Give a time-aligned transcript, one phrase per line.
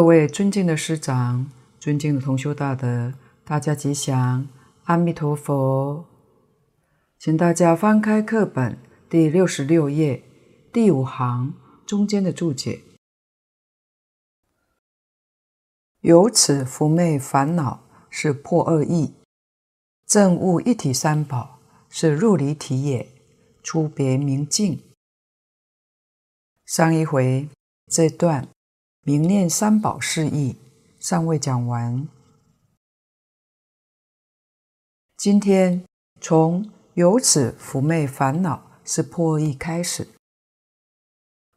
[0.00, 3.12] 各位尊敬的师长，尊敬的同修大德，
[3.44, 4.48] 大家吉祥，
[4.84, 6.06] 阿弥陀佛。
[7.18, 8.78] 请大家翻开课本
[9.10, 10.22] 第六十六页
[10.72, 11.52] 第五行
[11.84, 12.80] 中间的注解。
[16.00, 19.12] 由此伏昧烦恼是破二义，
[20.06, 21.58] 正悟一体三宝
[21.90, 23.06] 是入离体也，
[23.62, 24.82] 出别明净。
[26.64, 27.46] 上一回
[27.90, 28.48] 这段。
[29.10, 30.54] 明念三宝事义
[31.00, 32.06] 尚未讲完，
[35.16, 35.84] 今天
[36.20, 40.06] 从由此伏昧烦恼是破二义开始。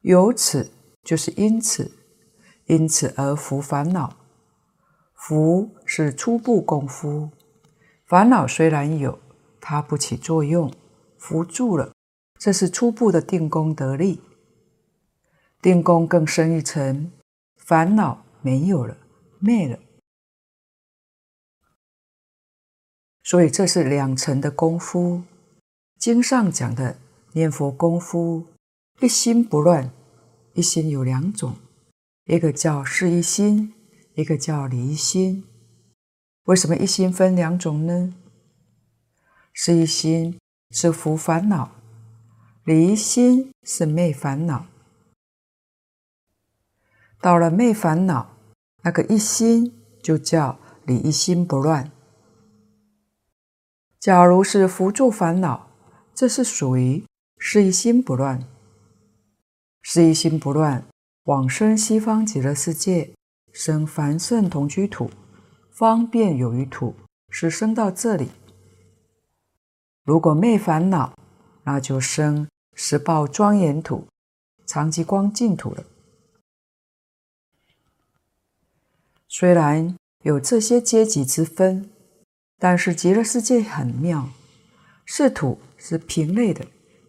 [0.01, 0.71] 由此
[1.03, 1.91] 就是因此，
[2.65, 4.17] 因此而伏烦恼。
[5.13, 7.29] 伏是初步功夫，
[8.07, 9.19] 烦恼虽然有，
[9.61, 10.73] 它不起作用，
[11.19, 11.93] 伏住了，
[12.39, 14.19] 这是初步的定功得力。
[15.61, 17.11] 定功更深一层。
[17.65, 18.97] 烦恼没有了，
[19.39, 19.79] 灭了，
[23.23, 25.23] 所以这是两层的功夫。
[25.97, 26.97] 经上讲的
[27.31, 28.47] 念佛功夫，
[28.99, 29.91] 一心不乱。
[30.55, 31.55] 一心有两种，
[32.25, 33.73] 一个叫是一心，
[34.13, 35.45] 一个叫离心。
[36.43, 38.13] 为什么一心分两种呢？
[39.51, 40.37] 是一心
[40.69, 41.71] 是伏烦恼，
[42.65, 44.67] 离心是灭烦恼。
[47.23, 48.35] 到了灭烦恼，
[48.81, 49.73] 那个一心
[50.03, 51.89] 就叫你一心不乱。
[53.97, 55.67] 假如是扶助烦恼，
[56.13, 57.05] 这是属于
[57.37, 58.45] 是一心不乱。
[59.81, 60.83] 是一心不乱，
[61.23, 63.13] 往生西方极乐世界，
[63.53, 65.09] 生凡圣同居土，
[65.71, 66.93] 方便有余土，
[67.29, 68.31] 是生到这里。
[70.03, 71.13] 如果没烦恼，
[71.63, 74.05] 那就生十报庄严土、
[74.65, 75.85] 长吉光净土了。
[79.35, 81.89] 虽然有这些阶级之分，
[82.59, 84.29] 但是极乐世界很妙，
[85.05, 86.67] 是土是平类的，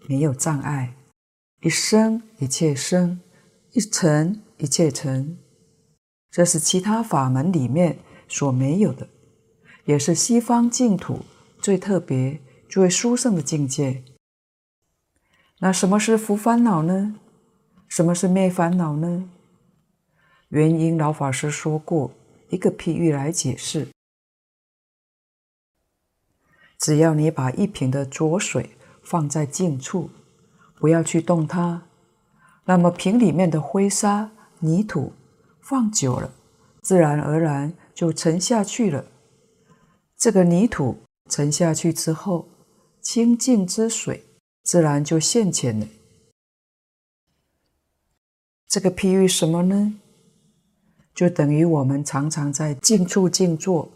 [0.09, 0.95] 没有障碍，
[1.61, 3.21] 一生一切生，
[3.73, 5.37] 一尘一切尘，
[6.31, 9.07] 这是其他法门里面所没有的，
[9.85, 11.27] 也是西方净土
[11.61, 12.41] 最特别、
[12.71, 14.03] 最殊胜的境界。
[15.59, 17.17] 那什么是伏烦恼呢？
[17.87, 19.29] 什么是灭烦恼呢？
[20.49, 22.13] 原因老法师说过
[22.51, 23.89] 一个譬喻来解释：
[26.79, 28.71] 只要你把一瓶的浊水
[29.03, 30.11] 放在静处，
[30.79, 31.87] 不要去动它，
[32.65, 34.31] 那么瓶里面的灰沙、
[34.61, 35.13] 泥土
[35.61, 36.33] 放久了，
[36.83, 39.07] 自然而然就沉下去了。
[40.17, 40.99] 这个泥土
[41.29, 42.49] 沉下去之后，
[43.01, 44.25] 清净之水
[44.63, 45.87] 自然就现前了。
[48.69, 50.01] 这个譬喻什么呢？
[51.15, 53.89] 就等于我们常常在静处静坐，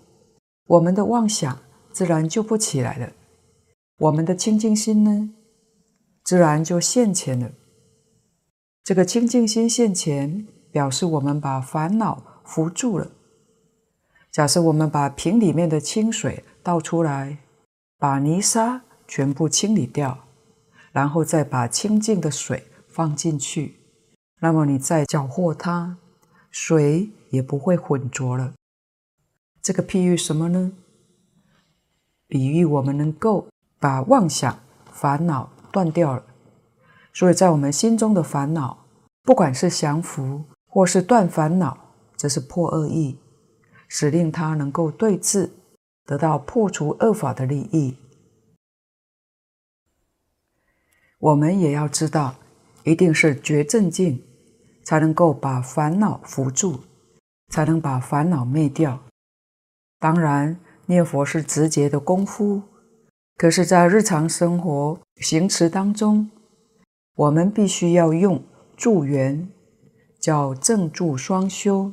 [0.67, 1.59] 我们的妄想
[1.91, 3.13] 自然就不起来了，
[3.99, 5.31] 我们的清净心呢，
[6.23, 7.51] 自然就现前了。
[8.85, 13.11] 这个清净心现前，表示我们把烦恼扶住了。
[14.31, 17.39] 假设我们把瓶里面的清水倒出来，
[17.99, 20.27] 把泥沙全部清理掉，
[20.93, 23.75] 然后再把清净的水放进去，
[24.41, 25.99] 那么你再搅和它。
[26.51, 28.55] 水也不会浑浊了。
[29.61, 30.73] 这个譬喻什么呢？
[32.27, 33.49] 比喻我们能够
[33.79, 34.59] 把妄想、
[34.93, 36.25] 烦恼断掉了。
[37.13, 38.87] 所以在我们心中的烦恼，
[39.23, 43.19] 不管是降伏或是断烦恼，这是破恶意，
[43.89, 45.51] 使令它能够对治，
[46.05, 47.97] 得到破除恶法的利益。
[51.19, 52.37] 我们也要知道，
[52.85, 54.23] 一定是觉正境。
[54.89, 56.81] 才能够把烦恼扶住，
[57.53, 58.99] 才能把烦恼灭掉。
[59.99, 62.63] 当然，念佛是直接的功夫，
[63.37, 66.31] 可是，在日常生活行持当中，
[67.17, 68.43] 我们必须要用
[68.79, 69.51] 助缘，
[70.19, 71.93] 叫正助双修。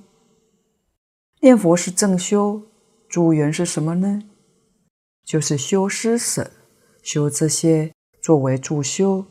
[1.42, 2.62] 念佛是正修，
[3.10, 4.22] 助缘是什么呢？
[5.26, 6.50] 就是修施舍，
[7.04, 9.26] 修这些作为助修。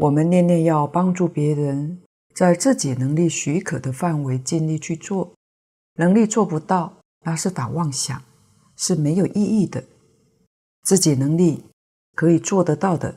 [0.00, 2.00] 我们念念要帮助别人，
[2.34, 5.34] 在自己能力许可的范围尽力去做，
[5.96, 8.22] 能力做不到，那是打妄想，
[8.76, 9.84] 是没有意义的。
[10.84, 11.64] 自己能力
[12.14, 13.14] 可以做得到的，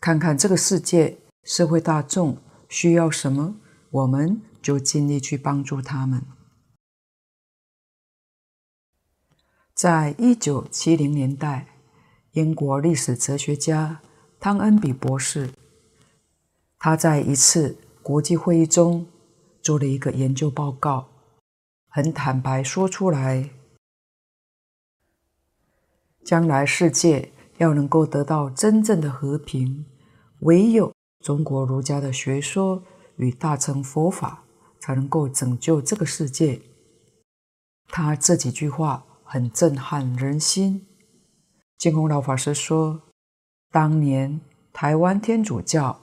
[0.00, 2.36] 看看这个世界社会大众
[2.68, 3.54] 需要什么，
[3.90, 6.20] 我们就尽力去帮助他们。
[9.72, 11.68] 在一九七零年代，
[12.32, 14.00] 英国历史哲学家
[14.40, 15.50] 汤恩比博士。
[16.86, 19.06] 他在一次国际会议中
[19.62, 21.08] 做了一个研究报告，
[21.88, 23.48] 很坦白说出来，
[26.22, 29.86] 将来世界要能够得到真正的和平，
[30.40, 32.82] 唯有中国儒家的学说
[33.16, 34.44] 与大乘佛法
[34.78, 36.60] 才能够拯救这个世界。
[37.88, 40.86] 他这几句话很震撼人心。
[41.78, 43.00] 净空老法师说，
[43.70, 44.38] 当年
[44.70, 45.98] 台湾天主教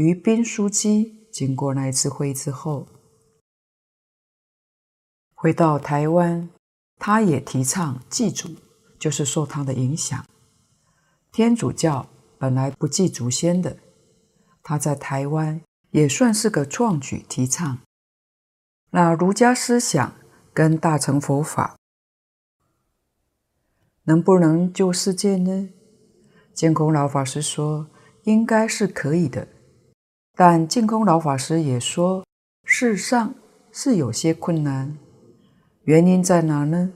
[0.00, 2.88] 于宾书机经过那一次会议之后，
[5.34, 6.48] 回到台湾，
[6.96, 8.56] 他也提倡祭祖，
[8.98, 10.24] 就是受他的影响。
[11.30, 12.08] 天主教
[12.38, 13.76] 本来不祭祖先的，
[14.62, 15.60] 他在台湾
[15.90, 17.80] 也算是个创举，提倡。
[18.92, 20.14] 那儒家思想
[20.54, 21.76] 跟大乘佛法
[24.04, 25.68] 能不能救世界呢？
[26.54, 27.90] 净空老法师说，
[28.22, 29.46] 应该是可以的。
[30.42, 32.24] 但净空老法师也说，
[32.64, 33.34] 世上
[33.70, 34.96] 是有些困难，
[35.82, 36.94] 原因在哪呢？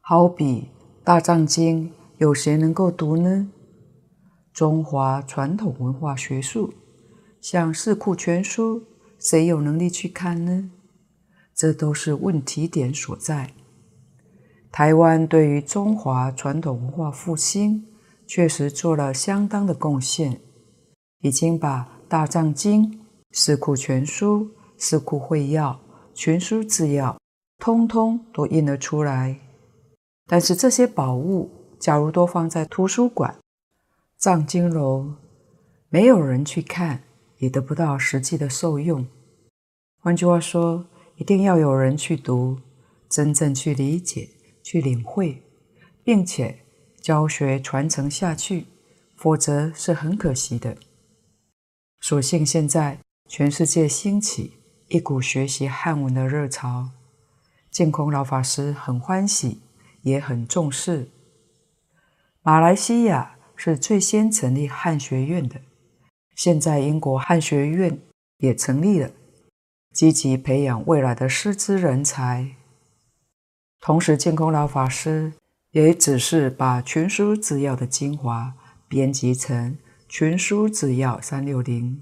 [0.00, 0.70] 好比
[1.04, 1.88] 《大藏经》，
[2.18, 3.50] 有谁能够读呢？
[4.52, 6.72] 中华传统文化学术，
[7.40, 8.80] 像《四库全书》，
[9.18, 10.70] 谁有能力去看呢？
[11.52, 13.54] 这都是问题点所在。
[14.70, 17.84] 台湾对于中华传统文化复兴，
[18.24, 20.40] 确实做了相当的贡献。
[21.20, 22.90] 已经把《大藏经》
[23.32, 24.44] 《四库全书》
[24.78, 25.72] 《四库会要》
[26.14, 27.12] 《全书制要》
[27.58, 29.38] 通通都印了出来。
[30.26, 33.36] 但是这些宝物，假如都放在图书馆、
[34.16, 35.14] 藏经楼，
[35.88, 37.02] 没有人去看，
[37.38, 39.06] 也得不到实际的受用。
[39.98, 40.86] 换句话说，
[41.16, 42.58] 一定要有人去读，
[43.10, 44.30] 真正去理解、
[44.62, 45.42] 去领会，
[46.02, 46.60] 并且
[47.02, 48.66] 教学传承下去，
[49.16, 50.76] 否则是很可惜的。
[52.00, 54.54] 所幸现在全世界兴起
[54.88, 56.88] 一股学习汉文的热潮，
[57.70, 59.60] 净空老法师很欢喜，
[60.02, 61.10] 也很重视。
[62.42, 65.60] 马来西亚是最先成立汉学院的，
[66.34, 68.00] 现在英国汉学院
[68.38, 69.10] 也成立了，
[69.92, 72.56] 积极培养未来的师资人才。
[73.80, 75.34] 同时，净空老法师
[75.70, 78.54] 也只是把全书治要的精华
[78.88, 79.72] 编辑成。
[80.10, 81.92] 《群书治要三六零》，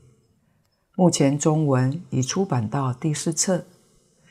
[0.96, 3.66] 目前中文已出版到第四册，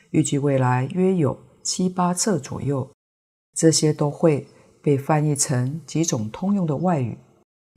[0.09, 2.89] 预计未来约有七八册左右。
[3.53, 4.47] 这些都会
[4.81, 7.19] 被翻译成几种通用的外语，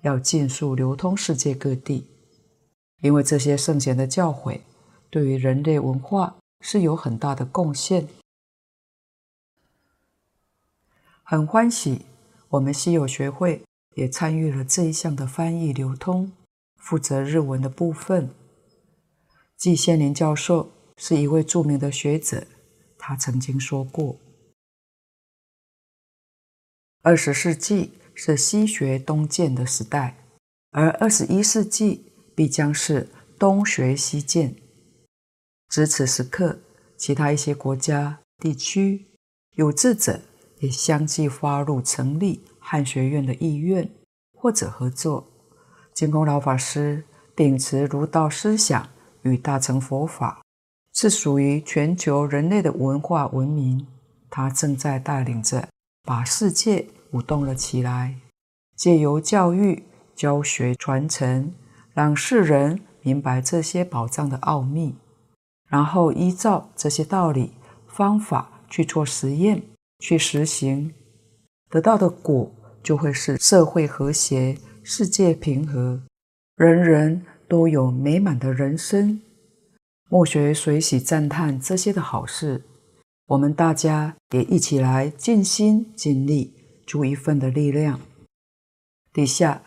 [0.00, 2.06] 要尽速流通世界各地。
[3.02, 4.62] 因为这些圣贤的教诲，
[5.10, 8.08] 对于人类文化是有很大的贡献。
[11.22, 12.06] 很欢喜，
[12.48, 13.62] 我们西友学会。
[13.94, 16.32] 也参与了这一项的翻译流通，
[16.76, 18.30] 负责日文的部分。
[19.56, 22.46] 季羡林教授是一位著名的学者，
[22.96, 24.16] 他曾经说过
[27.02, 30.16] ：“二十世纪是西学东渐的时代，
[30.70, 34.54] 而二十一世纪必将是东学西渐。
[35.68, 36.58] 值此时刻，
[36.96, 39.06] 其他一些国家地区
[39.56, 40.20] 有志者
[40.60, 43.90] 也相继发入成立。”汉学院的意愿
[44.38, 45.26] 或者合作，
[45.92, 48.88] 净空老法师秉持儒道思想
[49.22, 50.40] 与大乘佛法，
[50.94, 53.88] 是属于全球人类的文化文明。
[54.30, 55.66] 他正在带领着
[56.04, 58.14] 把世界舞动了起来，
[58.76, 59.82] 借由教育、
[60.14, 61.52] 教学、传承，
[61.92, 64.94] 让世人明白这些宝藏的奥秘，
[65.66, 67.54] 然后依照这些道理
[67.88, 69.60] 方法去做实验、
[69.98, 70.94] 去实行，
[71.68, 72.52] 得到的果。
[72.82, 76.02] 就会是社会和谐，世界平和，
[76.56, 79.20] 人人都有美满的人生。
[80.08, 82.64] 莫学随喜赞叹这些的好事，
[83.26, 86.52] 我们大家也一起来尽心尽力，
[86.86, 88.00] 出一份的力量。
[89.12, 89.62] 底下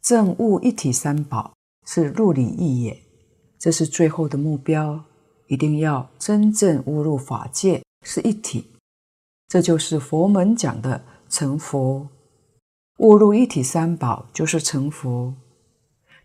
[0.00, 1.54] 证悟一体三宝
[1.86, 3.02] 是入理义也，
[3.58, 5.04] 这是最后的目标，
[5.46, 8.66] 一定要真正悟入法界是一体，
[9.48, 12.06] 这就是佛门讲的成佛。
[12.98, 15.34] 悟入一体三宝，就是成佛。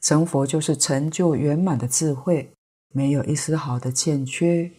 [0.02, 2.52] 成佛就是成就圆满的智慧，
[2.90, 4.72] 没有一丝毫的欠缺。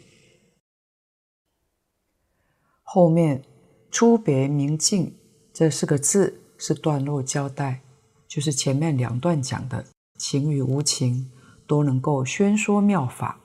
[2.82, 3.42] 后面
[3.90, 5.14] “出别明净”
[5.54, 7.80] 这四个字是段落交代，
[8.26, 9.86] 就是前面两段讲的
[10.18, 11.30] 情与无情
[11.66, 13.40] 都能够宣说妙法。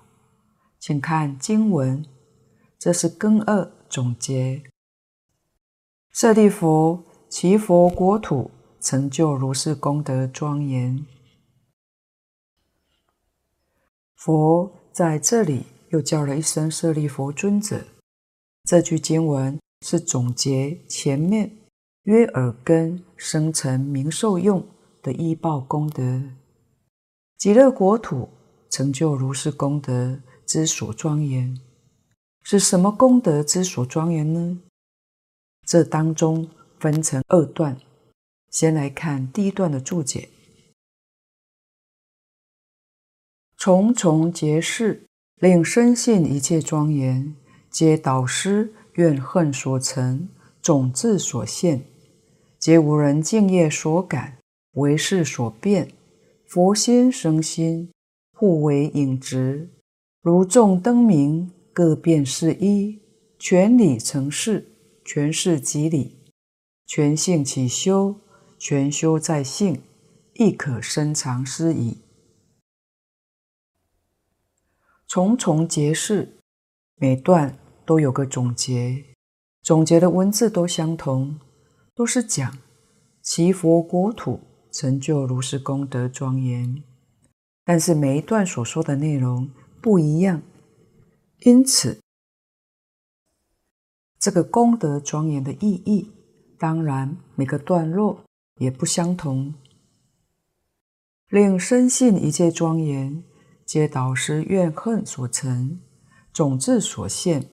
[0.80, 2.04] 请看经文，
[2.80, 4.64] 这是根二总结。
[6.12, 7.04] 舍利弗。
[7.30, 8.50] 其佛国土
[8.82, 11.06] 成就如是功德庄严。
[14.16, 17.86] 佛在这里又叫了一声“舍利弗尊者”。
[18.66, 21.56] 这句经文是总结前面
[22.04, 24.68] 约耳根生成名受用
[25.04, 26.24] 的依报功德，
[27.38, 28.30] 极乐国土
[28.72, 31.60] 成就如是功德之所庄严，
[32.42, 34.60] 是什么功德之所庄严呢？
[35.66, 37.78] 这当中分成二段，
[38.50, 40.30] 先来看第一段的注解。
[43.58, 45.04] 重重结事，
[45.42, 47.36] 令深信一切庄严，
[47.70, 50.30] 皆导师怨恨所成，
[50.62, 51.84] 种子所现，
[52.58, 54.38] 皆无人敬业所感，
[54.76, 55.92] 为事所变，
[56.48, 57.92] 佛心生心，
[58.34, 59.70] 互为影直，
[60.22, 63.02] 如众灯明，各变是一，
[63.38, 64.66] 全理成事，
[65.04, 66.19] 全事即理，
[66.90, 68.16] 全性起修，
[68.58, 69.84] 全修在性，
[70.34, 72.00] 亦可深藏斯矣。
[75.08, 76.40] 重重结事，
[76.96, 79.06] 每段都有个总结，
[79.62, 81.40] 总结的文字都相同，
[81.94, 82.58] 都是讲
[83.22, 84.40] 其佛国土
[84.72, 86.84] 成就如是功德庄严，
[87.64, 89.48] 但是每一段所说的内容
[89.80, 90.42] 不一样，
[91.42, 92.02] 因此
[94.18, 96.12] 这个功德庄严的意义，
[96.60, 98.24] 当然每个段落
[98.58, 99.56] 也不相同。
[101.30, 103.24] 令深信一切庄严。
[103.66, 105.80] 皆导师怨恨所成，
[106.34, 107.52] 种子所现。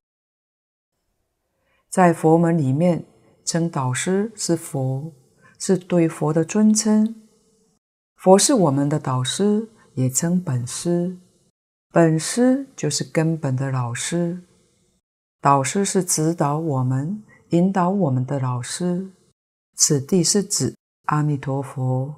[1.90, 3.04] 在佛门里面，
[3.44, 5.12] 称导师是佛，
[5.58, 7.28] 是对佛的尊称。
[8.14, 11.18] 佛是我们的导师，也称本师。
[11.92, 14.42] 本师就是根本的老师，
[15.42, 19.10] 导师是指导我们、引导我们的老师。
[19.74, 20.74] 此地是指
[21.04, 22.14] 阿弥陀佛，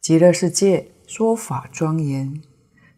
[0.00, 0.90] 极乐世界。
[1.06, 2.42] 说法庄严，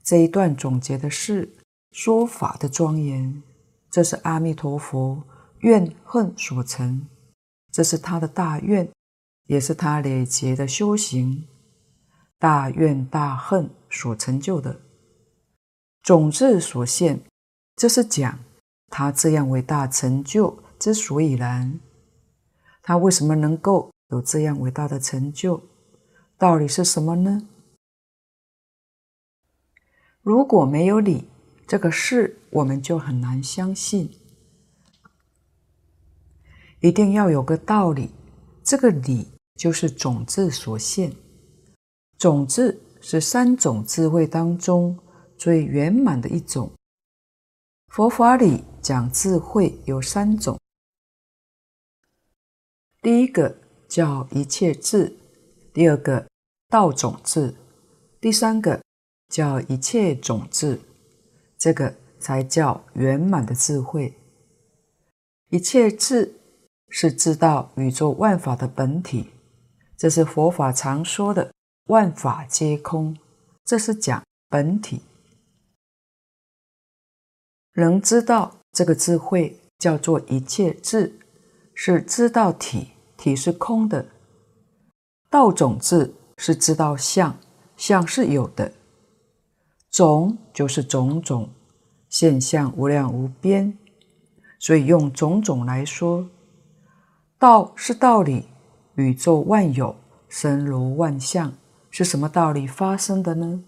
[0.03, 1.53] 这一段总结的是
[1.91, 3.43] 说法的庄严。
[3.91, 5.25] 这是阿弥陀佛
[5.59, 7.09] 怨恨所成，
[7.73, 8.89] 这是他的大愿，
[9.47, 11.49] 也是他累劫的修行，
[12.39, 14.81] 大愿大恨所成就的
[16.03, 17.21] 种智所现。
[17.75, 18.39] 这是讲
[18.89, 21.81] 他这样伟大成就之所以然，
[22.83, 25.63] 他为什么能够有这样伟大的成就？
[26.39, 27.49] 道理是什么呢？
[30.23, 31.29] 如果没有理，
[31.67, 34.11] 这个事我们就很难相信。
[36.81, 38.11] 一定要有个道理，
[38.63, 39.27] 这个理
[39.57, 41.13] 就是种子所现。
[42.19, 44.99] 种子是三种智慧当中
[45.37, 46.71] 最圆满的一种。
[47.97, 50.61] 佛法里讲智慧有三种，
[53.01, 53.57] 第一个
[53.89, 55.17] 叫一切智，
[55.73, 56.27] 第二个
[56.69, 57.55] 道种智，
[58.21, 58.83] 第三个。
[59.31, 60.79] 叫一切种智，
[61.57, 64.15] 这个才叫圆满的智慧。
[65.49, 66.39] 一切智
[66.91, 69.31] 是知道宇宙万法的本体，
[69.97, 71.51] 这是佛法常说的
[71.89, 73.17] “万法皆空”，
[73.65, 75.01] 这是讲本体。
[77.83, 81.19] 能知道这个智慧叫做一切智，
[81.75, 84.07] 是知道体，体是空的。
[85.29, 87.37] 道种智是知道相，
[87.77, 88.73] 相是有的。
[89.91, 91.51] 种就是种种
[92.09, 93.77] 现象，无量无边，
[94.59, 96.29] 所以用种种来说。
[97.39, 98.47] 道是道理，
[98.95, 99.95] 宇宙万有
[100.29, 101.53] 生如万象，
[101.91, 103.63] 是什么道理发生的呢？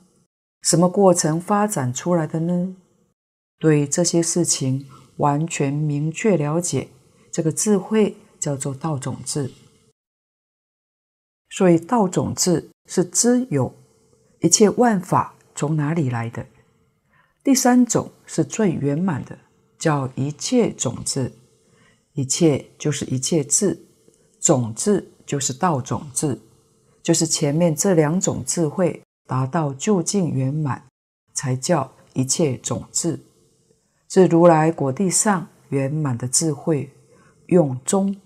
[0.62, 2.74] 什么过程发展出来的呢？
[3.58, 4.86] 对这些事情
[5.16, 6.88] 完全明确了解，
[7.30, 9.50] 这个智慧叫做道种智。
[11.50, 13.74] 所以道种智是知有
[14.40, 15.34] 一切万法。
[15.54, 16.46] 从哪里来的？
[17.42, 19.36] 第三种是最圆满的，
[19.76, 21.32] 叫一切种智。
[22.12, 23.76] 一切就是一切智，
[24.38, 26.38] 种智就是道种智，
[27.02, 30.86] 就是前面这两种智慧达到究竟圆满，
[31.34, 33.18] 才叫一切种智。
[34.08, 36.90] 是如来果地上圆满的智慧，
[37.46, 38.16] 用中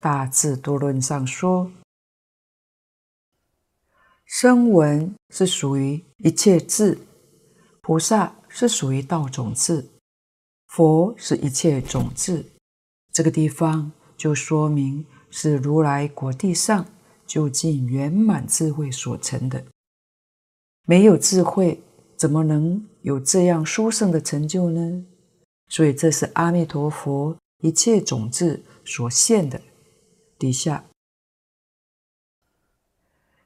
[0.00, 1.70] 大智度论上说。
[4.24, 6.98] 声闻是属于一切智，
[7.80, 9.88] 菩萨是属于道种智，
[10.66, 12.44] 佛是一切种智。
[13.12, 16.86] 这个地方就说明是如来果地上
[17.24, 19.64] 究竟圆满智慧所成的。
[20.86, 21.80] 没有智慧，
[22.16, 25.04] 怎么能有这样殊胜的成就呢？
[25.68, 29.60] 所以这是阿弥陀佛一切种子所现的。
[30.38, 30.84] 底下。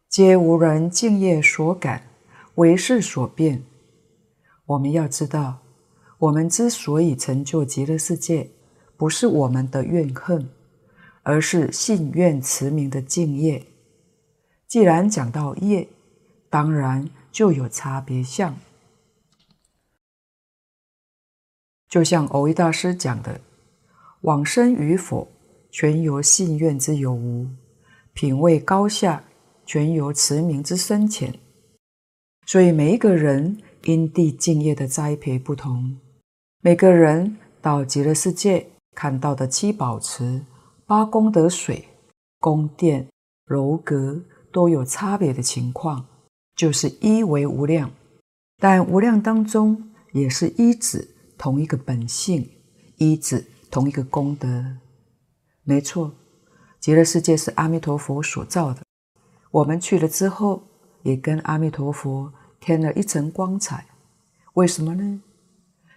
[0.09, 2.09] 皆无人净业所感，
[2.55, 3.63] 为识所变。
[4.67, 5.59] 我们要知道，
[6.19, 8.51] 我们之所以成就极乐世界，
[8.97, 10.49] 不是我们的怨恨，
[11.23, 13.67] 而是信愿持名的净业。
[14.67, 15.87] 既然讲到业，
[16.49, 18.57] 当然就有差别相。
[21.89, 23.41] 就像蕅益大师讲的
[24.23, 25.29] ：“往生与否，
[25.71, 27.47] 全由信愿之有无；
[28.13, 29.23] 品位高下，
[29.65, 31.33] 全由持名之深浅。”
[32.47, 35.97] 所以每一个人因地净业的栽培不同，
[36.63, 40.43] 每个人到极乐世界看到的七宝池、
[40.87, 41.85] 八功德水、
[42.41, 43.09] 宫殿、
[43.47, 44.21] 楼阁
[44.53, 46.07] 都有差别的情况，
[46.57, 47.91] 就是一为无量，
[48.59, 51.16] 但无量当中也是一指。
[51.39, 52.49] 同一个本性，
[52.97, 54.77] 一指同一个功德，
[55.65, 56.15] 没错。
[56.79, 58.83] 极乐世界是阿弥陀佛所造的，
[59.51, 60.63] 我们去了之后，
[61.03, 63.87] 也跟阿弥陀佛添了一层光彩。
[64.55, 65.21] 为什么呢？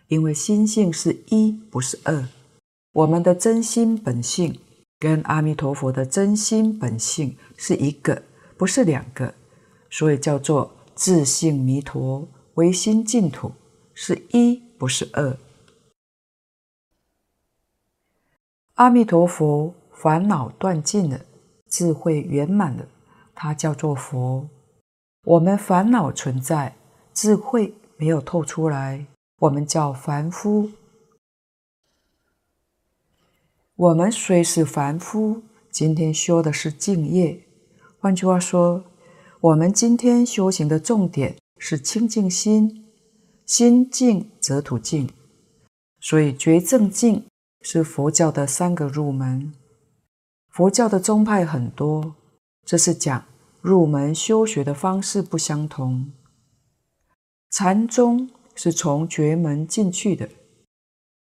[0.07, 2.27] 因为心性是一，不是二。
[2.93, 4.59] 我们的真心本性
[4.97, 8.23] 跟阿弥陀佛的真心本性是一个，
[8.57, 9.31] 不是两个，
[9.91, 13.51] 所以叫做自性弥陀，唯心净土，
[13.93, 14.63] 是一。
[14.79, 15.37] 不是恶。
[18.75, 21.19] 阿弥陀佛，烦恼断尽了，
[21.67, 22.87] 智慧圆满了，
[23.35, 24.49] 它叫做佛。
[25.25, 26.77] 我们烦恼存在，
[27.13, 29.05] 智慧没有透出来，
[29.39, 30.71] 我们叫凡夫。
[33.75, 37.43] 我们虽是凡夫，今天修的是净业。
[37.99, 38.85] 换句话说，
[39.41, 42.78] 我们今天修行的重点是清净心。
[43.49, 45.09] 心净则土净，
[45.99, 47.25] 所以觉正净
[47.61, 49.51] 是佛教的三个入门。
[50.49, 52.13] 佛教的宗派很多，
[52.63, 53.25] 这是讲
[53.59, 56.11] 入门修学的方式不相同。
[57.49, 60.29] 禅宗是从觉门进去的，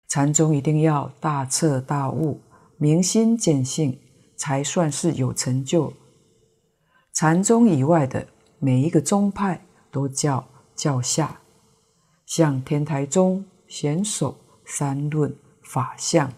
[0.08, 2.40] 禅宗一定要大彻大悟、
[2.78, 3.96] 明心见性，
[4.36, 5.92] 才算是有成就。
[7.12, 8.26] 禅宗以外的
[8.58, 11.40] 每一个宗派都叫教下。
[12.28, 14.36] 像天台宗、显首、
[14.66, 16.30] 三论、法相，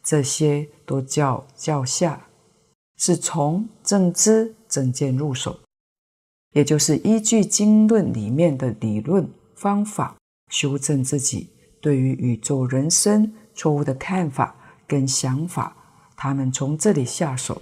[0.00, 2.28] 这些都叫教下，
[2.96, 5.58] 是从正知正见入手，
[6.52, 10.16] 也就是依据经论里面的理论方法，
[10.48, 11.50] 修正自己
[11.80, 14.54] 对于宇宙人生错误的看法
[14.86, 15.76] 跟想法。
[16.16, 17.60] 他们从这里下手。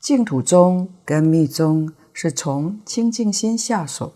[0.00, 4.14] 净土宗跟密宗是从清净心下手。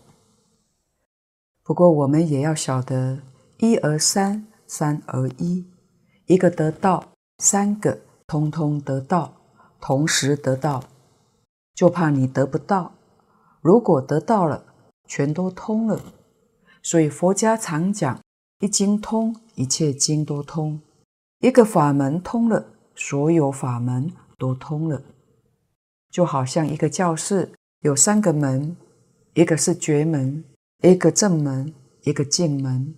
[1.65, 3.17] 不过，我们也要晓得，
[3.57, 5.65] 一而三，三而一，
[6.27, 7.03] 一个得道，
[7.39, 9.33] 三个通通得道，
[9.81, 10.83] 同时得道，
[11.73, 12.91] 就怕你得不到。
[13.61, 14.63] 如果得到了，
[15.07, 15.99] 全都通了。
[16.83, 18.19] 所以佛家常讲，
[18.59, 20.77] 一经通，一切经都通；
[21.39, 25.01] 一个法门通了，所有法门都通了。
[26.11, 28.77] 就好像一个教室有三个门，
[29.33, 30.43] 一个是绝门。
[30.81, 32.95] 一个正门，一个进门，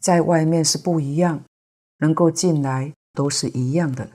[0.00, 1.44] 在外面是不一样，
[1.98, 4.10] 能够进来都是一样的，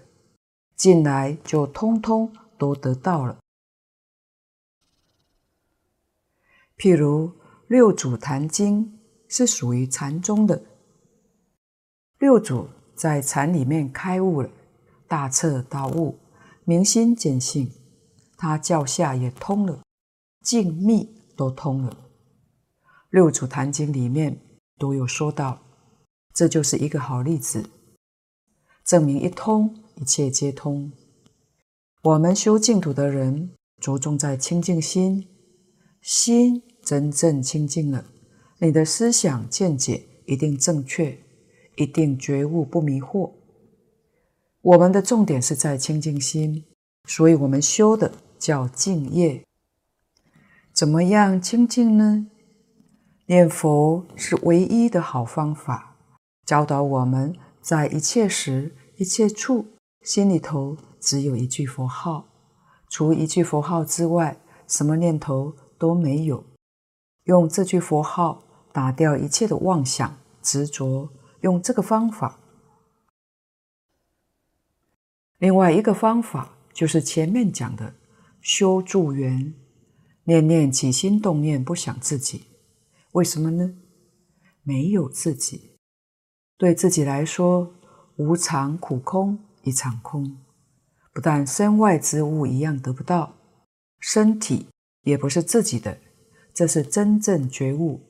[0.76, 3.38] 进来就通通都得到了。
[6.78, 7.32] 譬如
[7.68, 10.62] 六祖坛经是属于禅宗的，
[12.20, 14.50] 六祖在禅里面开悟了，
[15.08, 16.20] 大彻大悟，
[16.66, 17.72] 明心见性，
[18.36, 19.84] 他教下也通了，
[20.42, 22.05] 静密都通了。
[23.16, 24.38] 六祖坛经里面
[24.78, 25.62] 都有说到，
[26.34, 27.64] 这就是一个好例子，
[28.84, 30.92] 证明一通一切皆通。
[32.04, 35.30] 我们修净土的人着重在清净心，
[36.02, 38.04] 心真正清净了，
[38.60, 41.18] 你的思想见解一定正确，
[41.78, 43.32] 一定觉悟不迷惑。
[44.62, 46.66] 我们的重点是在清净心，
[47.08, 49.46] 所以我们修的叫净业。
[50.74, 52.28] 怎么样清净呢？
[53.28, 55.96] 念佛是唯一的好方法，
[56.46, 59.66] 教导我们在一切时、一切处，
[60.04, 62.28] 心里头只有一句佛号，
[62.88, 66.46] 除一句佛号之外，什么念头都没有。
[67.24, 71.10] 用这句佛号打掉一切的妄想执着，
[71.42, 72.40] 用这个方法。
[75.40, 77.96] 另外一个方法就是前面讲的
[78.40, 79.56] 修助缘，
[80.26, 82.44] 念念起心动念，不想自己。
[83.16, 83.74] 为什么呢？
[84.62, 85.78] 没有自己，
[86.58, 87.74] 对自己来说，
[88.18, 90.38] 无常苦空一场空，
[91.14, 93.38] 不但身外之物一样得不到，
[94.00, 94.68] 身体
[95.04, 95.98] 也不是自己的，
[96.54, 98.02] 这是真正觉悟。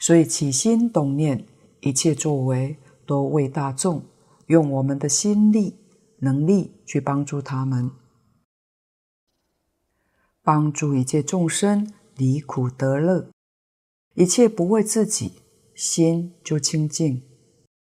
[0.00, 1.46] 所以起心动念，
[1.80, 2.76] 一切作为
[3.06, 4.02] 都为大众，
[4.46, 5.78] 用我们的心力、
[6.18, 7.92] 能力去帮助他们，
[10.42, 13.31] 帮助一切众生离苦得乐。
[14.14, 15.42] 一切不为自己，
[15.74, 17.22] 心就清净；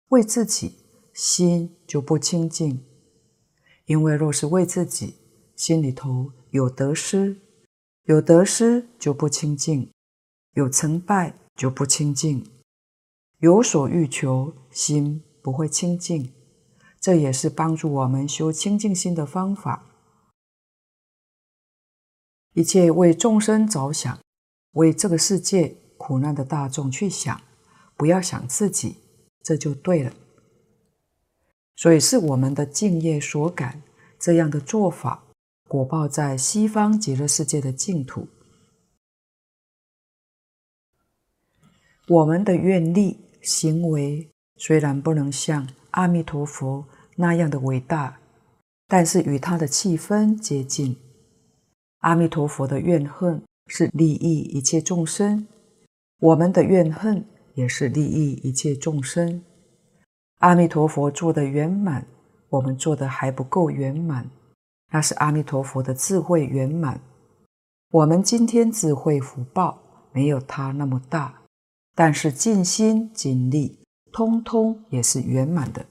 [0.08, 0.76] 为自己，
[1.12, 2.84] 心就不清净。
[3.86, 5.16] 因为若是为自己，
[5.56, 7.36] 心里头有得失，
[8.04, 9.90] 有得失就不清净；
[10.54, 12.44] 有成败就不清净；
[13.38, 16.32] 有所欲求，心不会清净。
[17.00, 19.88] 这也是帮助我们修清净心的方法。
[22.54, 24.20] 一切为众生着想，
[24.74, 27.40] 为这个世界苦难的大众去想，
[27.96, 28.96] 不要想自己，
[29.40, 30.12] 这就对了。
[31.76, 33.80] 所以是我们的敬业所感，
[34.18, 35.22] 这样的做法，
[35.68, 38.26] 果报在西方极乐世界的净土。
[42.08, 46.84] 我们的愿力行为虽然不能像阿弥陀佛
[47.14, 48.18] 那样的伟大，
[48.88, 50.96] 但是与他的气氛接近。
[51.98, 55.46] 阿弥陀佛的怨恨是利益一切众生，
[56.22, 59.42] 我们的怨恨也是利益一切众生。
[60.38, 62.06] 阿弥陀佛做得圆满，
[62.48, 64.30] 我们做得还不够圆满，
[64.92, 67.00] 那是阿弥陀佛的智慧圆满。
[67.90, 69.82] 我们今天智慧福报
[70.12, 71.42] 没有他那么大，
[71.96, 73.80] 但是尽心尽力，
[74.12, 75.84] 通通也是圆满的。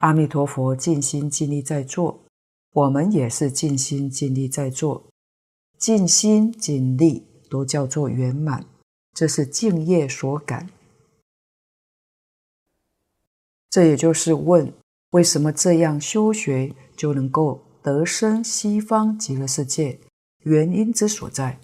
[0.00, 2.22] 阿弥陀佛尽心尽力在做，
[2.74, 5.08] 我们也是尽心尽力在做，
[5.78, 8.66] 尽心尽力都叫做圆满，
[9.12, 10.70] 这是净业所感。
[13.70, 14.72] 这也就是问，
[15.10, 19.98] 为什么这样修学就能够得生西方极乐世界？
[20.40, 21.58] 原因之所在。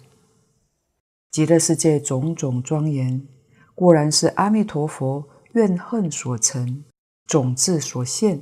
[1.31, 3.27] 极乐世界种种庄严，
[3.75, 6.83] 固然是阿弥陀佛怨恨所成，
[7.27, 8.41] 种子所现，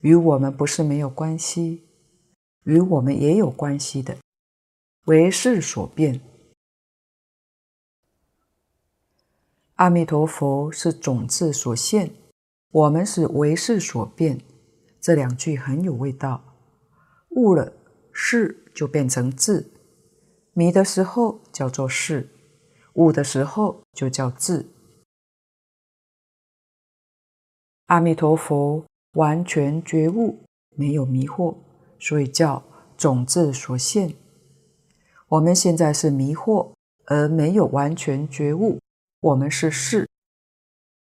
[0.00, 1.82] 与我们不是没有关系，
[2.64, 4.16] 与我们也有关系的，
[5.06, 6.20] 为事所变。
[9.74, 12.12] 阿弥陀佛是种子所现。
[12.70, 14.40] 我们是为事所变，
[15.00, 16.42] 这两句很有味道。
[17.30, 17.72] 悟了
[18.12, 19.70] 事就变成智，
[20.52, 22.28] 迷的时候叫做事，
[22.94, 24.66] 悟的时候就叫智。
[27.86, 28.84] 阿弥陀佛
[29.14, 30.44] 完全觉悟，
[30.76, 31.56] 没有迷惑，
[31.98, 32.62] 所以叫
[32.96, 34.14] 种子所现。
[35.28, 36.72] 我们现在是迷惑
[37.06, 38.78] 而没有完全觉悟，
[39.24, 40.06] 我们是事。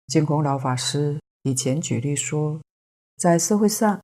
[0.06, 1.20] 净空老法师。
[1.42, 2.62] 以前举例说，
[3.18, 4.00] 在社会上，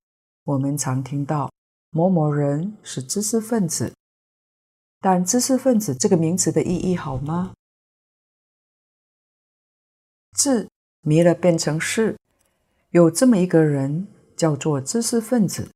[0.45, 1.51] 我们常听到
[1.91, 3.93] 某某人是知识分子，
[4.99, 7.53] 但知识分子这个名词的意义好吗？
[10.35, 10.67] 智
[11.01, 12.17] 迷了变成事，
[12.89, 15.69] 有这么一个人叫做知识分子，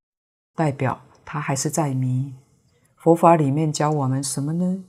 [0.56, 2.34] 代表他还是在迷。
[2.96, 4.84] 佛法里面教我们什么呢？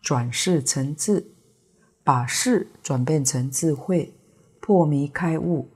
[0.00, 1.30] 转世成智，
[2.10, 4.12] 把事转变成智慧，
[4.60, 5.68] 破迷开悟。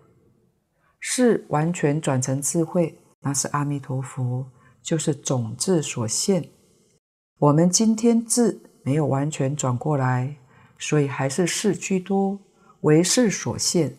[0.98, 4.44] 事完全转成智慧，那是阿弥陀佛，
[4.82, 6.48] 就是种智所现。
[7.38, 10.36] 我们今天智没有完全转过来，
[10.76, 12.40] 所以还是事居多，
[12.80, 13.96] 为事所现。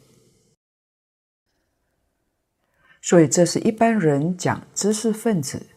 [3.02, 5.68] 所以这是一般人讲知识分子，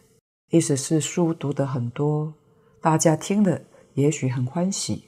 [0.49, 2.33] 意思是书读得很多，
[2.81, 3.61] 大家听了
[3.93, 5.05] 也许很欢喜，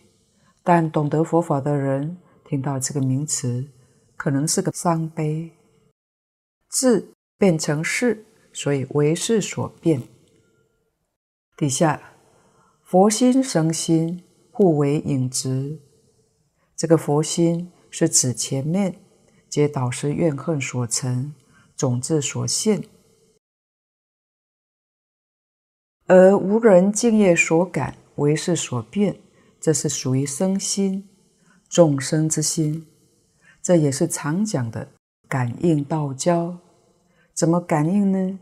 [0.63, 3.67] 但懂得佛法的人听到这个名词，
[4.15, 5.51] 可能是个伤悲。
[6.69, 10.03] 智变成事，所以为事所变。
[11.57, 12.13] 底下
[12.83, 15.79] 佛心生心，互为影子。
[16.75, 18.95] 这个佛心是指前面
[19.49, 21.33] 皆导师怨恨所成，
[21.75, 22.83] 种子所现，
[26.07, 29.19] 而无人净业所感，为事所变。
[29.61, 31.07] 这是属于生心，
[31.69, 32.87] 众生之心。
[33.61, 34.89] 这也是常讲的。
[35.29, 36.57] 感应道交，
[37.33, 38.39] 怎么感应呢？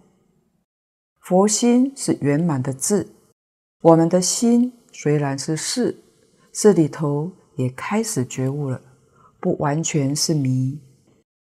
[1.19, 3.08] 佛心是圆满的智，
[3.84, 5.95] 我们的心虽然是事，
[6.51, 8.82] 事里头也开始觉悟了，
[9.39, 10.82] 不完全是迷，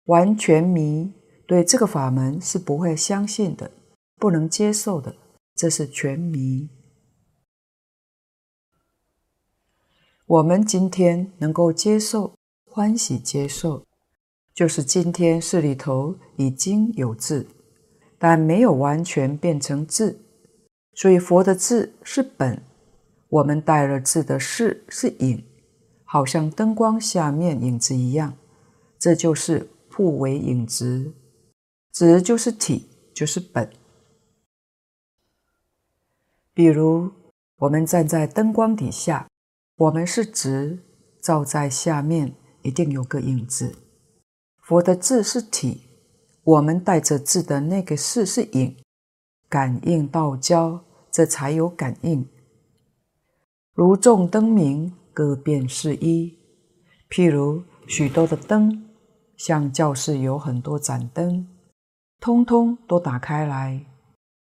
[0.07, 1.13] 完全迷
[1.47, 3.71] 对这个法门是不会相信的，
[4.17, 5.15] 不能接受的，
[5.55, 6.69] 这是全迷。
[10.29, 12.35] 我们今天能够接受，
[12.67, 13.83] 欢喜接受。
[14.53, 17.47] 就是今天事里头已经有智，
[18.19, 20.19] 但没有完全变成智，
[20.93, 22.63] 所以佛的智是本，
[23.31, 25.43] 我们带了质的识是影，
[26.05, 28.37] 好像灯光下面影子一样，
[28.99, 31.11] 这就是互为影子，
[31.91, 33.71] 子就是体，就是本。
[36.53, 37.11] 比如
[37.57, 39.27] 我们站在灯光底下，
[39.79, 40.81] 我们是直，
[41.21, 43.77] 照在下面一定有个影子。
[44.61, 45.83] 佛的字是体，
[46.43, 48.77] 我们带着字的那个识是影，
[49.49, 52.27] 感应道交，这才有感应。
[53.73, 56.37] 如众灯明，各遍是一。
[57.09, 58.85] 譬如许多的灯，
[59.37, 61.47] 像教室有很多盏灯，
[62.19, 63.87] 通通都打开来，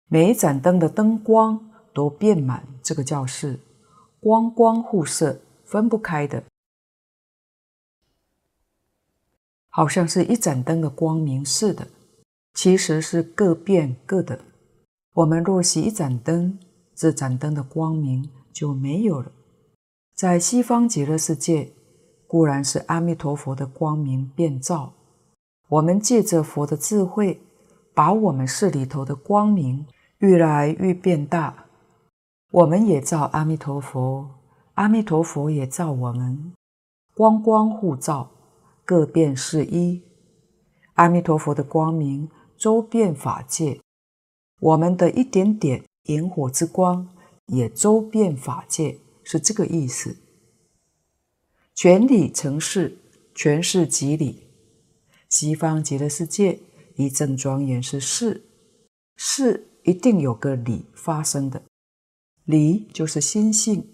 [0.06, 3.58] 每一盏灯的灯光都遍满这个教室，
[4.24, 6.42] 光光互射，分不开的。
[9.68, 11.86] 好像是一盏灯的光明似的，
[12.54, 14.40] 其实是各变各的。
[15.12, 16.58] 我们若熄一盏灯，
[16.94, 19.30] 这盏灯的光明就没有了。
[20.14, 21.70] 在西方极乐世界，
[22.26, 24.94] 固然是阿弥陀佛的光明遍照。
[25.68, 27.38] 我们借着佛的智慧，
[27.92, 29.86] 把我们室里头的光明
[30.20, 31.63] 愈来愈变大。
[32.54, 34.30] 我们也照阿弥陀佛，
[34.74, 36.52] 阿弥陀佛也照我们，
[37.12, 38.30] 光光互照。
[38.84, 40.04] 各遍是一，
[40.92, 43.80] 阿弥陀佛的光明周遍法界，
[44.60, 47.08] 我们的一点点萤火之光
[47.46, 50.16] 也周遍法界，是这个意思。
[51.74, 52.96] 全理成事，
[53.34, 54.44] 全是即理。
[55.28, 56.60] 西方极乐世界
[56.94, 58.44] 一正庄严是事，
[59.16, 61.60] 事一定有个理发生的，
[62.44, 63.90] 理就是心性，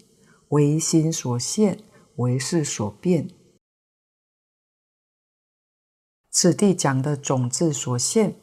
[0.49, 1.79] 为心所现，
[2.17, 3.29] 为事所变。
[6.29, 8.35] 此地讲的种子所现，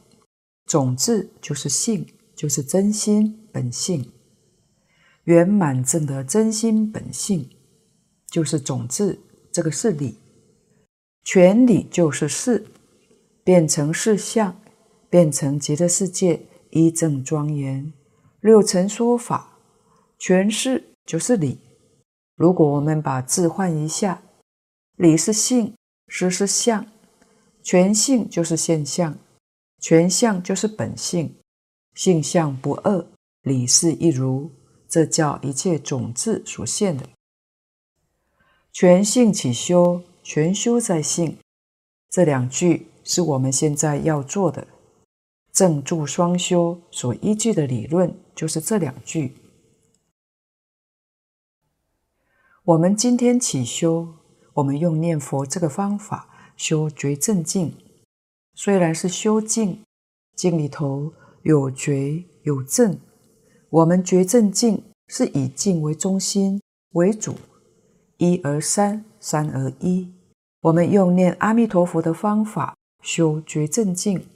[0.65, 4.13] 种子就是性，就是真心本性，
[5.25, 7.51] 圆满正的真心本性，
[8.31, 9.19] 就是种子，
[9.53, 10.19] 这个是理，
[11.23, 12.67] 全理就是事，
[13.45, 14.59] 变成事相，
[15.11, 17.93] 变成极乐世界一正庄严，
[18.41, 19.58] 六尘说法，
[20.19, 21.59] 全是就是理。
[22.35, 24.23] 如果我们把字换一下，
[24.97, 25.75] 理是性，
[26.09, 26.87] 事是相。
[27.63, 29.19] 全性就是现象，
[29.79, 31.37] 全相就是本性，
[31.95, 33.07] 性相不二，
[33.43, 34.51] 理是一如，
[34.89, 37.07] 这叫一切种子所现的。
[38.73, 41.37] 全性起修，全修在性，
[42.09, 44.67] 这两句是我们现在要做的。
[45.53, 49.37] 正住双修所依据的理论就是这两句。
[52.69, 54.07] 我们今天起修，
[54.53, 56.29] 我们用念佛这个方法。
[56.55, 57.73] 修觉正静，
[58.53, 59.81] 虽然是修静，
[60.37, 61.11] 静里头
[61.45, 62.99] 有觉有正。
[63.71, 66.61] 我们觉正静是以静为中心
[66.93, 67.37] 为主，
[68.19, 70.13] 一而三，三而一。
[70.61, 74.27] 我们用念阿弥陀佛的方法修觉正静，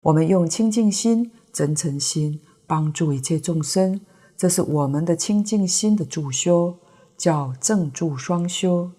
[0.00, 4.00] 我们用清净心、真诚心帮助一切众生，
[4.36, 6.76] 这是我们的清净心的主修，
[7.22, 8.90] 叫正住双修。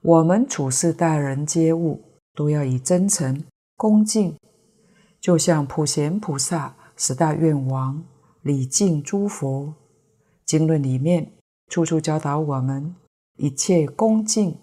[0.00, 2.00] 我们处事待人接物
[2.34, 3.42] 都要以真诚
[3.76, 4.36] 恭敬，
[5.20, 8.04] 就像普贤菩萨十大愿王
[8.42, 9.74] 礼敬诸佛，
[10.44, 11.32] 经论里面
[11.66, 12.94] 处处教导我们
[13.38, 14.56] 一切恭敬，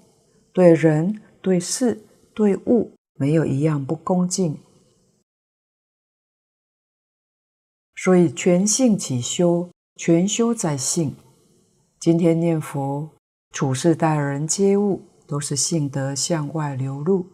[0.54, 2.02] 对人对事
[2.34, 4.58] 对物没有一样不恭敬。
[7.98, 11.14] 所以全性起修，全修在性。
[12.00, 13.10] 今天念佛，
[13.52, 15.06] 处事待人接物。
[15.30, 17.28] 都是性德向外流露，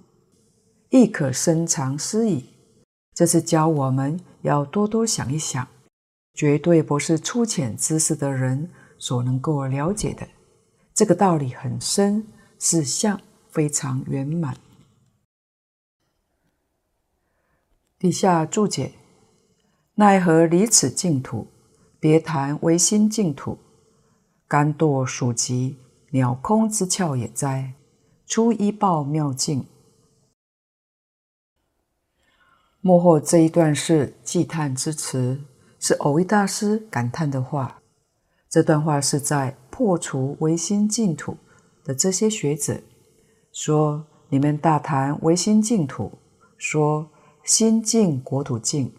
[0.89, 2.49] 亦可深藏私矣。
[3.13, 5.65] 这是教我们要多多想一想，
[6.33, 10.27] 绝对不是粗浅知识的人所能够了解的。
[10.93, 12.27] 这个道理很深，
[12.59, 14.57] 是相非常圆满。
[17.97, 18.91] 底下注解：
[19.93, 21.47] 奈何离此净土，
[21.97, 23.57] 别谈唯心净土？
[24.47, 25.77] 甘堕属极
[26.11, 27.73] 鸟空之窍也哉！
[28.27, 29.65] 初一报妙境，
[32.81, 35.41] 幕后这一段是祭叹之词，
[35.79, 37.81] 是偶一大师感叹的话。
[38.49, 41.37] 这段话是在破除唯心净土
[41.83, 42.81] 的这些学者
[43.51, 46.11] 说：“你们大谈唯心净土，
[46.57, 47.09] 说
[47.43, 48.93] 心净国土净，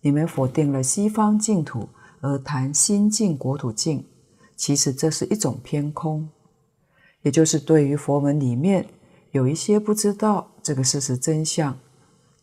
[0.00, 1.88] 你们否定了西方净土
[2.20, 4.06] 而谈心净国土净，
[4.60, 6.28] 其实这是一种偏空。”
[7.24, 8.86] 也就是对于佛门里面
[9.30, 11.78] 有一些不知道这个事实真相，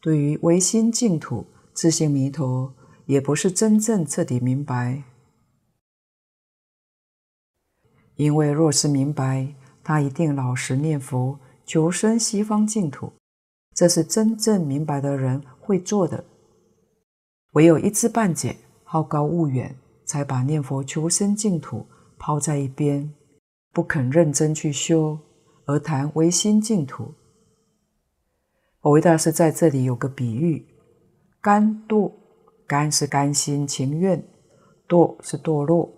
[0.02, 2.74] 对于唯心净土、自性弥陀，
[3.06, 5.04] 也不是真正彻底明白。
[8.16, 9.54] 因为若是明白，
[9.84, 13.14] 他一定老实念佛，求生西方净土。
[13.76, 16.26] 这是真正明白的人会做的。
[17.54, 21.86] 唯有一知半解、好高骛远，才把念佛求生净土
[22.18, 23.14] 抛在一边，
[23.72, 25.20] 不肯认真去修，
[25.66, 27.14] 而谈唯心净土。
[28.82, 30.66] 蕅益大师在这里有个比喻：
[31.42, 32.12] 甘堕，
[32.66, 34.28] 甘是甘心情愿，
[34.88, 35.94] 堕是堕落。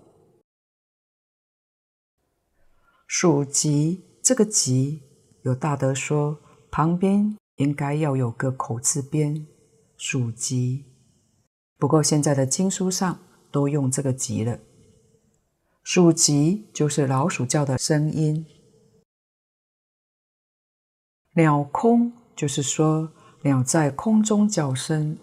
[3.07, 5.01] 属极，这个极
[5.43, 7.35] 有大德说旁边。
[7.59, 9.45] 应该要有个口字边，
[9.97, 10.85] 属极。
[11.77, 13.19] 不过现在的经书上
[13.51, 14.57] 都用这个极了。
[15.91, 18.45] 属极就是老鼠叫的声音。
[21.33, 25.17] 鸟空就是说鸟在空中叫声，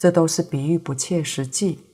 [0.00, 1.84] 这都是比喻不切实际。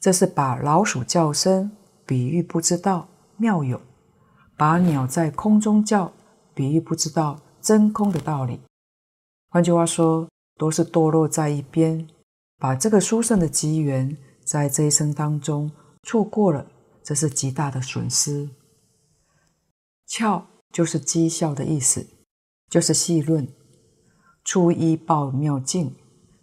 [0.00, 1.70] 这是把老鼠叫声
[2.06, 3.78] 比喻不知道妙有，
[4.56, 6.10] 把鸟在空中叫
[6.54, 8.60] 比喻不知道真空的道理。
[9.50, 12.08] 换句话说，都是堕落在一边，
[12.56, 15.70] 把这个殊胜的机缘在这一生当中
[16.04, 16.66] 错过了，
[17.02, 18.50] 这是极大的损失。
[20.08, 22.06] 窍就是讥笑的意思，
[22.68, 23.48] 就是戏论。
[24.44, 25.94] 初一报妙境，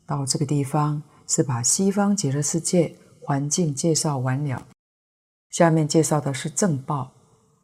[0.05, 4.67] 到这个地方是把西方极乐世界环境介绍完了。
[5.49, 7.11] 下面介绍的是正报，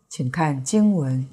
[0.09, 1.27] 请看经文：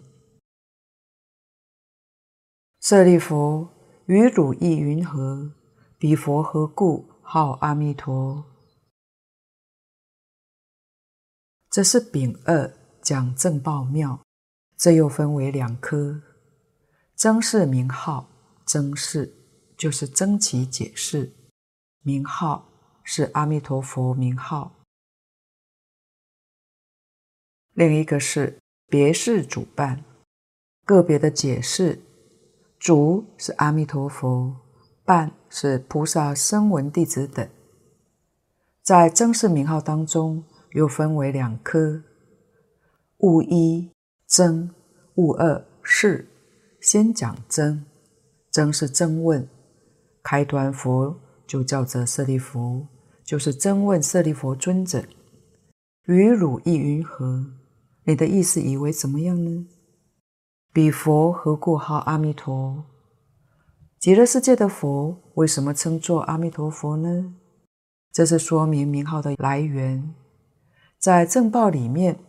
[2.80, 3.68] 舍利弗。
[4.06, 5.52] 于汝意云何？
[5.96, 8.44] 彼佛何故号阿弥陀？
[11.72, 14.20] 这是丙二讲正报妙，
[14.76, 16.20] 这又分为两科。
[17.16, 18.28] 征释名号，
[18.66, 19.32] 征释
[19.78, 21.32] 就是曾其解释，
[22.02, 22.68] 名号
[23.02, 24.84] 是阿弥陀佛名号。
[27.72, 30.04] 另一个是别释主办，
[30.84, 32.02] 个别的解释。
[32.78, 34.54] 主是阿弥陀佛，
[35.06, 37.48] 伴是菩萨声闻弟子等。
[38.82, 42.02] 在征释名号当中，又分为两科：
[43.18, 43.90] 物一
[44.26, 44.70] 征，
[45.16, 46.28] 物二是。
[46.80, 47.84] 先讲真，
[48.50, 49.48] 真是真问，
[50.22, 51.16] 开端佛
[51.46, 52.86] 就叫做舍利弗，
[53.24, 55.04] 就是真问舍利弗尊者：
[56.06, 57.46] 于汝意云何？
[58.04, 59.68] 你的意思以为怎么样呢？
[60.72, 62.84] 彼佛何故号阿弥陀？
[64.00, 67.34] 极乐世界的佛为什么称作阿弥陀佛呢？
[68.10, 70.12] 这是说明名号的来源。
[71.02, 72.20] 在正报里面，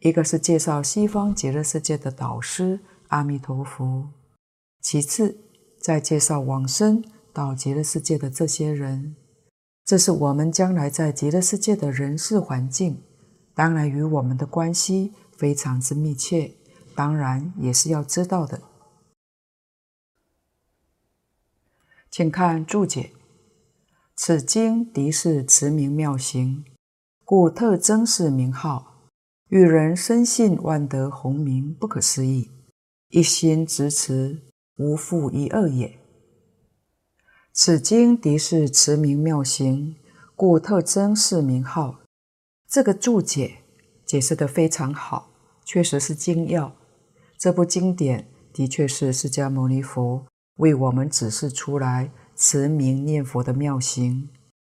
[0.00, 4.10] 一个是介绍西方极乐世界的导师阿弥陀佛，
[4.80, 5.38] 其次
[5.80, 9.14] 再介绍往生到极乐世界的这些人。
[9.84, 13.00] 这是我们将来在极乐世界的人事环境，
[13.54, 16.56] 当然与我们的关系非常之密切。
[16.96, 18.60] 当然也是要知道的，
[22.10, 23.12] 请看注解。
[24.16, 26.64] 此经敌是持名妙行，
[27.30, 29.10] 故特征是名号，
[29.48, 32.50] 与人深信万德洪名，不可思议，
[33.10, 34.40] 一心执持，
[34.78, 35.98] 无复一二也。
[37.52, 39.96] 此经的是持名妙行，
[40.34, 42.00] 故特征是名号。
[42.66, 43.58] 这个注解
[44.06, 45.28] 解释的非常好，
[45.66, 46.74] 确实是精要。
[47.36, 50.24] 这部经典的确是释迦牟尼佛
[50.56, 54.30] 为我们指示出来持名念佛的妙行，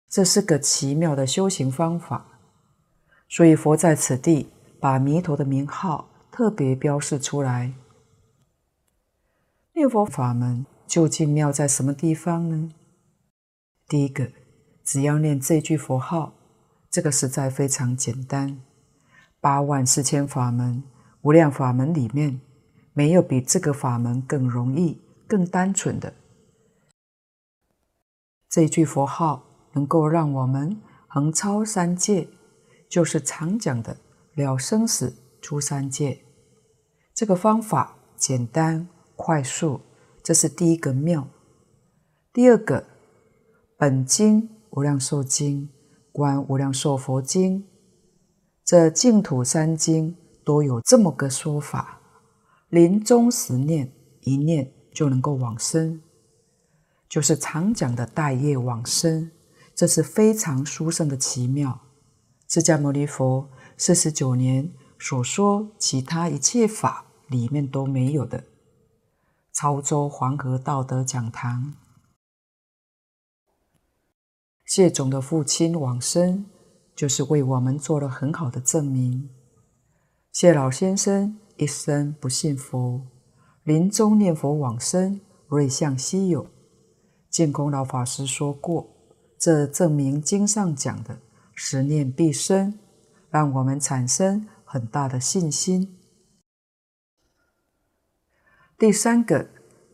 [0.08, 2.36] 这是个奇妙的修行方法。
[3.28, 4.48] 所以佛在此地
[4.80, 7.74] 把弥陀的名号特别标示出来。
[9.74, 12.70] 念佛法门究竟妙在什么地方呢？
[13.86, 14.32] 第一个，
[14.82, 16.34] 只要念这句佛号，
[16.90, 18.60] 这个实在非常简单。
[19.40, 20.82] 八万四千法门、
[21.22, 22.40] 无量法门里面。
[22.94, 26.14] 没有比这个法门更容易、更单纯的。
[28.48, 32.26] 这句佛号能够让我们横超三界，
[32.88, 33.96] 就是常讲的
[34.34, 36.20] 了生死、出三界。
[37.14, 39.80] 这个方法简单快速，
[40.22, 41.28] 这是第一个妙。
[42.32, 42.84] 第二个，
[43.76, 45.62] 本经《无量寿经》、
[46.12, 47.60] 观《无量寿佛经》，
[48.64, 52.00] 这净土三经都有这么个说法。
[52.68, 56.00] 临终时念一念就能够往生，
[57.08, 59.30] 就是常讲的带业往生，
[59.74, 61.80] 这是非常殊胜的奇妙。
[62.48, 63.46] 释迦牟尼佛
[63.76, 68.42] 四十九年所说其他一切法里面都没有的。
[69.52, 71.74] 潮州黄河道德讲堂，
[74.64, 76.46] 谢总的父亲往生，
[76.96, 79.28] 就是为我们做了很好的证明。
[80.32, 83.02] 谢老先生一生不信佛，
[83.64, 86.46] 临终念佛往生，瑞相稀有。
[87.28, 88.88] 净空老法师说过，
[89.38, 91.18] 这证明经上讲的
[91.60, 92.78] 十念必生，
[93.30, 95.98] 让我们产生很大的信心。
[98.78, 99.48] 第三个，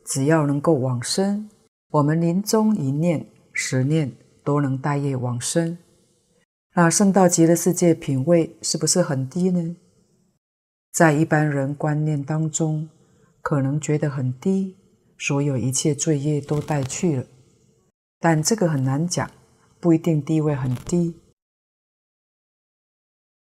[0.04, 1.48] 只要能够往生，
[1.88, 4.12] 我们临终一念、十念
[4.44, 5.78] 都能带业往生。
[6.74, 9.74] 那圣道极乐世界品位是不是很低呢？
[10.92, 12.90] 在一般人观念当中，
[13.40, 14.76] 可能觉得很低，
[15.16, 17.24] 所有一切罪业都带去了。
[18.20, 19.30] 但这个很难讲，
[19.80, 21.24] 不一定地位很低。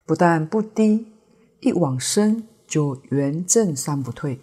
[0.06, 1.14] 不但不低，
[1.62, 4.40] 一往生就圆证三不退。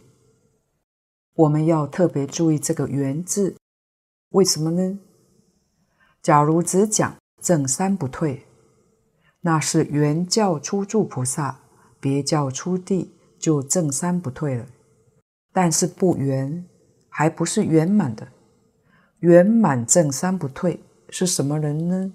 [1.34, 3.56] 我们要特别注意这个“圆”字，
[4.30, 4.98] 为什么呢？
[6.22, 8.46] 假如只讲证三不退。
[9.42, 11.60] 那是圆教初住菩萨，
[11.98, 14.66] 别教初地就证三不退了。
[15.52, 16.66] 但是不圆，
[17.08, 18.28] 还不是圆满的。
[19.20, 22.14] 圆满证三不退是什么人呢？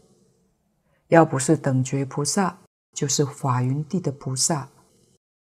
[1.09, 2.59] 要不是等觉菩萨，
[2.95, 4.69] 就是法云地的菩萨。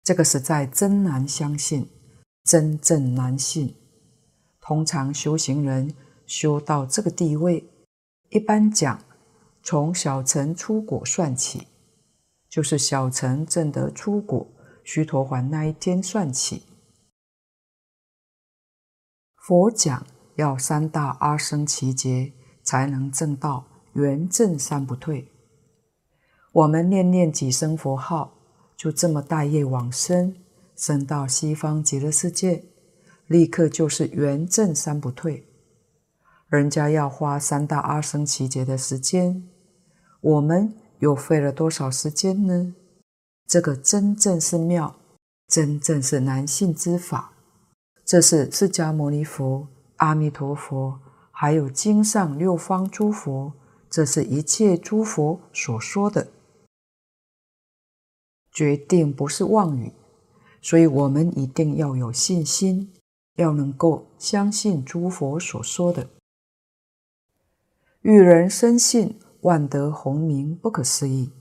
[0.05, 1.89] 这个实在真难相信，
[2.45, 3.75] 真正难信。
[4.61, 5.93] 通常修行人
[6.25, 7.69] 修到这个地位，
[8.29, 9.03] 一般讲。
[9.63, 11.67] 从小乘出果算起，
[12.49, 14.49] 就是小乘证得出果
[14.83, 16.63] 须陀洹那一天算起。
[19.37, 22.33] 佛讲要三大阿僧只劫
[22.63, 25.30] 才能证到圆证三不退。
[26.53, 28.35] 我们念念几声佛号，
[28.77, 30.35] 就这么大业往生，
[30.75, 32.65] 生到西方极乐世界，
[33.29, 35.47] 立刻就是圆证三不退。
[36.49, 39.49] 人家要花三大阿僧祇劫的时间，
[40.21, 42.75] 我们又费了多少时间呢？
[43.47, 44.97] 这个真正是妙，
[45.47, 47.33] 真正是难信之法。
[48.05, 50.99] 这是释迦牟尼佛、阿弥陀佛，
[51.31, 53.53] 还有经上六方诸佛，
[53.89, 56.27] 这是一切诸佛所说的，
[58.53, 59.93] 决定不是妄语。
[60.63, 62.93] 所以我们一定要有信心，
[63.37, 66.09] 要能够相信诸佛所说的。
[68.03, 71.33] 欲人深信，万德洪名，不可思议。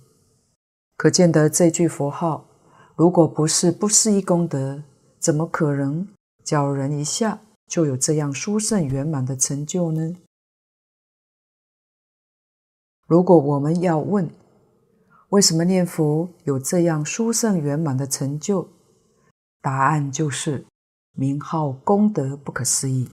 [0.95, 2.45] 可见得这句佛号，
[2.95, 4.83] 如果不是不思议功德，
[5.19, 6.07] 怎么可能
[6.43, 10.15] 叫人一下就有这样殊胜圆满的成就呢？
[13.05, 14.29] 如果我们要问，
[15.29, 18.67] 为什么念佛有这样殊胜圆满的成就？
[19.61, 20.65] 答案就是
[21.11, 23.09] 名号功德不可思议。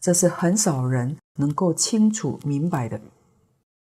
[0.00, 3.00] 这是很少人能够清楚明白的。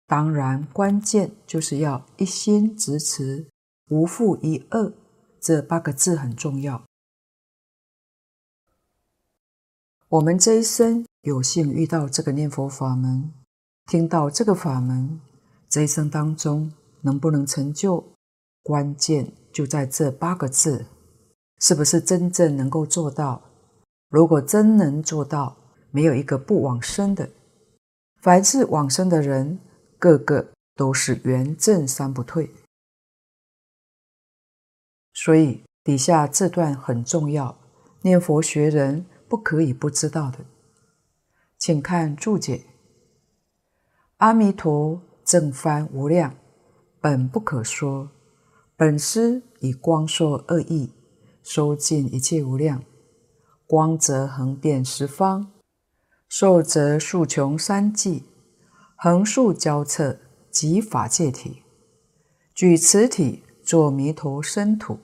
[0.08, 3.46] 当然，关键就是要一心执持，
[3.90, 4.94] 无负一恶，
[5.40, 6.84] 这八个字很重要。
[10.08, 13.32] 我们这一生有幸遇到这个念佛法门，
[13.86, 15.22] 听到这个法门，
[15.70, 18.04] 这一生当中能不能成就，
[18.64, 20.86] 关键就在这八个字，
[21.60, 23.42] 是不是真正能够做到？
[24.10, 25.58] 如果真能做到，
[25.92, 27.30] 没有一个不往生的，
[28.22, 29.60] 凡是往生的人，
[29.98, 32.50] 个个都是圆证三不退。
[35.14, 37.58] 所以底下这段很重要，
[38.02, 40.40] 念佛学人不可以不知道的。
[41.58, 42.64] 请看注解：
[44.18, 46.36] 阿弥陀正翻无量，
[47.02, 48.12] 本不可说，
[48.78, 50.92] 本师以光说二义，
[51.42, 52.84] 收尽一切无量，
[53.66, 55.52] 光则横遍十方。
[56.30, 58.26] 寿则数穷三际，
[58.96, 60.20] 横竖交彻，
[60.52, 61.64] 即法界体。
[62.54, 65.00] 举此体作弥陀身土，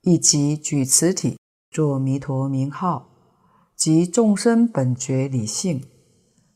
[0.00, 1.38] 亦即举此体
[1.70, 3.08] 作弥陀名号，
[3.76, 5.84] 即众生本觉理性。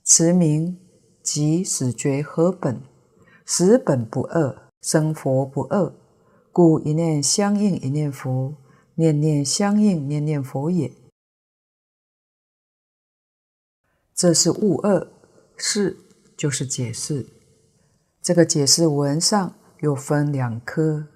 [0.02, 0.76] 此名
[1.22, 2.82] 即始觉合本，
[3.46, 5.94] 始本不二，生佛不二，
[6.50, 8.56] 故一念相应一念佛，
[8.94, 10.90] 念念相应念念佛也。
[14.14, 15.06] 这是物二，
[15.58, 15.98] 是
[16.36, 17.26] 就是解释。
[18.22, 21.08] 这个解释文上又分两科，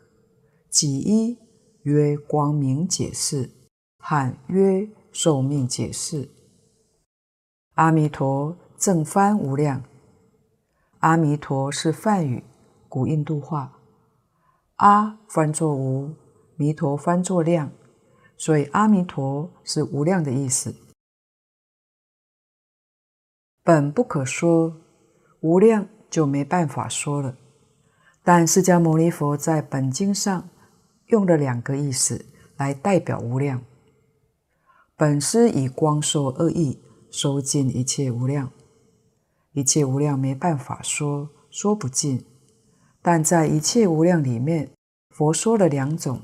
[0.69, 1.39] 己一
[1.85, 3.51] 曰光明解释，
[3.99, 6.29] 罕曰寿命解释。
[7.77, 9.83] 阿弥陀正翻无量，
[11.01, 12.43] 阿弥陀是梵语，
[12.89, 13.79] 古印度话，
[14.77, 16.17] 阿翻作无，
[16.57, 17.71] 弥陀翻作量，
[18.37, 20.75] 所以阿弥陀是无量的意思。
[23.63, 24.77] 本不可说，
[25.41, 27.37] 无量就没办法说了。
[28.25, 30.49] 但释迦牟尼佛在本经上
[31.07, 32.27] 用了两个意思
[32.57, 33.63] 来代表无量。
[34.97, 38.51] 本师以光寿二义收尽一切无量，
[39.53, 42.25] 一切无量没办法说，说不尽。
[43.01, 44.71] 但在一切无量里面，
[45.11, 46.23] 佛说了两种，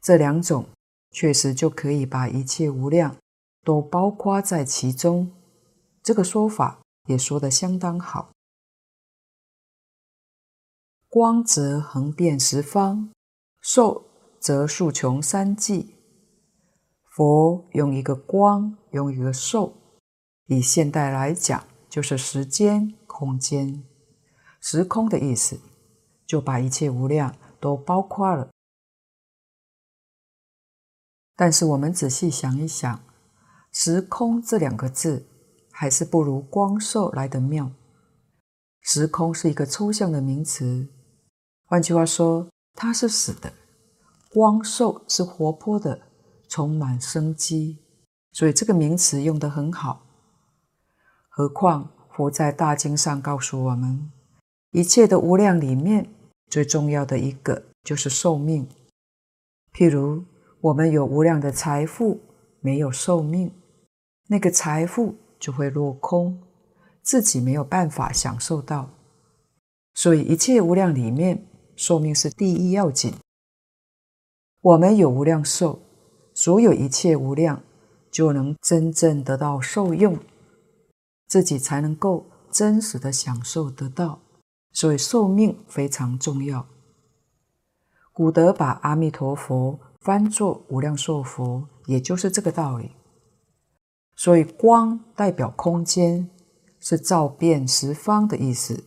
[0.00, 0.66] 这两种
[1.10, 3.16] 确实就可以把一切无量
[3.62, 5.30] 都包括在其中。
[6.02, 8.30] 这个说法也说得相当好。
[11.08, 13.10] 光则横遍十方，
[13.60, 14.04] 寿
[14.38, 15.94] 则数穷三际。
[17.04, 19.74] 佛用一个光，用一个寿，
[20.46, 23.84] 以现代来讲，就是时间、空间、
[24.60, 25.60] 时空的意思，
[26.24, 28.48] 就把一切无量都包括了。
[31.36, 33.02] 但是我们仔细想一想
[33.72, 35.26] ，“时空”这两个字，
[35.70, 37.70] 还是不如“光寿”来得妙。
[38.80, 40.88] 时空是一个抽象的名词，
[41.66, 43.50] 换句话说，它是死的；
[44.30, 46.06] 光寿是活泼的。
[46.52, 47.78] 充满生机，
[48.32, 50.04] 所以这个名词用得很好。
[51.30, 54.10] 何况佛在大经上告诉我们，
[54.72, 56.06] 一切的无量里面
[56.50, 58.68] 最重要的一个就是寿命。
[59.72, 60.24] 譬如
[60.60, 62.20] 我们有无量的财富，
[62.60, 63.50] 没有寿命，
[64.26, 66.42] 那个财富就会落空，
[67.00, 68.90] 自己没有办法享受到。
[69.94, 73.14] 所以一切无量里面，寿命是第一要紧。
[74.60, 75.80] 我们有无量寿。
[76.32, 77.62] 所有一切无量，
[78.10, 80.16] 就能真正得到受用，
[81.30, 84.20] 自己才能够真实的享受得到。
[84.72, 86.66] 所以寿命非常重要。
[88.12, 92.90] 古德把阿弥陀佛翻作无量寿佛，也就是这个道理。
[94.16, 96.28] 所以光代表空间，
[96.78, 98.84] 是照遍十方的意思。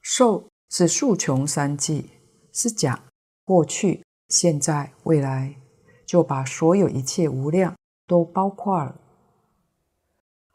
[0.00, 2.10] 寿是数穷三际，
[2.52, 3.02] 是讲
[3.44, 4.04] 过去。
[4.28, 5.60] 现在、未来，
[6.06, 7.76] 就把所有一切无量
[8.06, 9.00] 都包括了。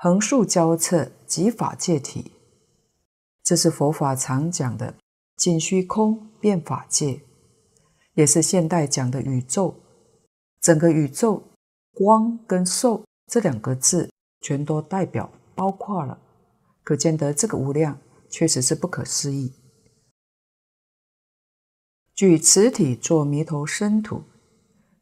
[0.02, 2.32] 横竖交错即法界体，
[3.44, 4.96] 这是佛法常讲的
[5.36, 7.20] 尽虚空遍法界，
[8.14, 9.76] 也是现代讲的宇宙。
[10.62, 11.44] 整个宇宙，
[11.92, 16.18] 光跟寿这两个字，全都代表包括了。
[16.82, 19.52] 可见得这个无量确实是不可思议。
[22.16, 24.24] 举此体作弥陀身土，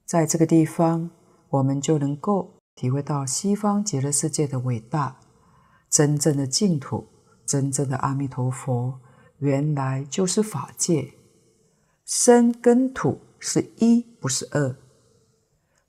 [0.05, 1.11] 在这个地方，
[1.49, 5.19] 我们就能够体会到西方极乐世界的伟大。
[5.89, 7.07] 真正的净土，
[7.45, 8.99] 真正的阿弥陀佛，
[9.39, 11.13] 原来就是法界。
[12.05, 14.75] 身跟土是一，不是二，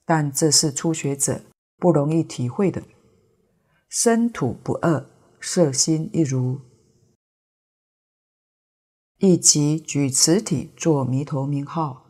[0.06, 1.42] 但这是初学者
[1.76, 2.82] 不容易体会的。
[3.90, 5.04] 身土不二，
[5.40, 6.60] 色心一如。
[9.18, 12.06] 亦即举此体作弥陀名号，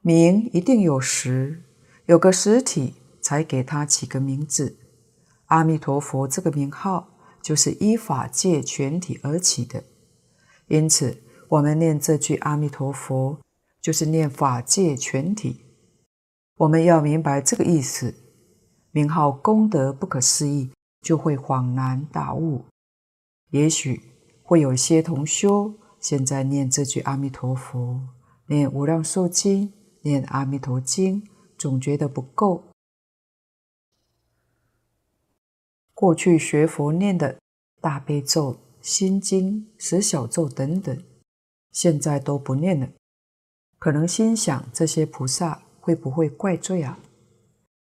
[0.00, 1.62] 名一定有实，
[2.06, 2.94] 有个实体
[3.32, 4.76] 才给他起个名字。
[5.46, 7.08] 阿弥陀佛这个名号
[7.40, 9.84] 就是依法界全体而起的，
[10.68, 13.38] 因此我们念这句阿弥陀佛，
[13.80, 15.62] 就是念法界全体。
[16.58, 18.14] 我们要明白这个意思，
[18.90, 20.70] 名号功德不可思议，
[21.00, 22.66] 就会恍然大悟。
[23.50, 24.12] 也许
[24.42, 25.72] 会有些同修。
[25.98, 27.98] 现在念这句阿弥陀佛，
[28.48, 29.72] 念无量寿经，
[30.02, 31.26] 念阿弥陀经，
[31.56, 32.71] 总觉得不够。
[36.02, 37.36] 过去学佛念的
[37.80, 41.00] 大悲咒、心经、十小咒等等，
[41.70, 42.88] 现在都不念了。
[43.78, 46.98] 可能心想这些菩萨会不会怪罪啊？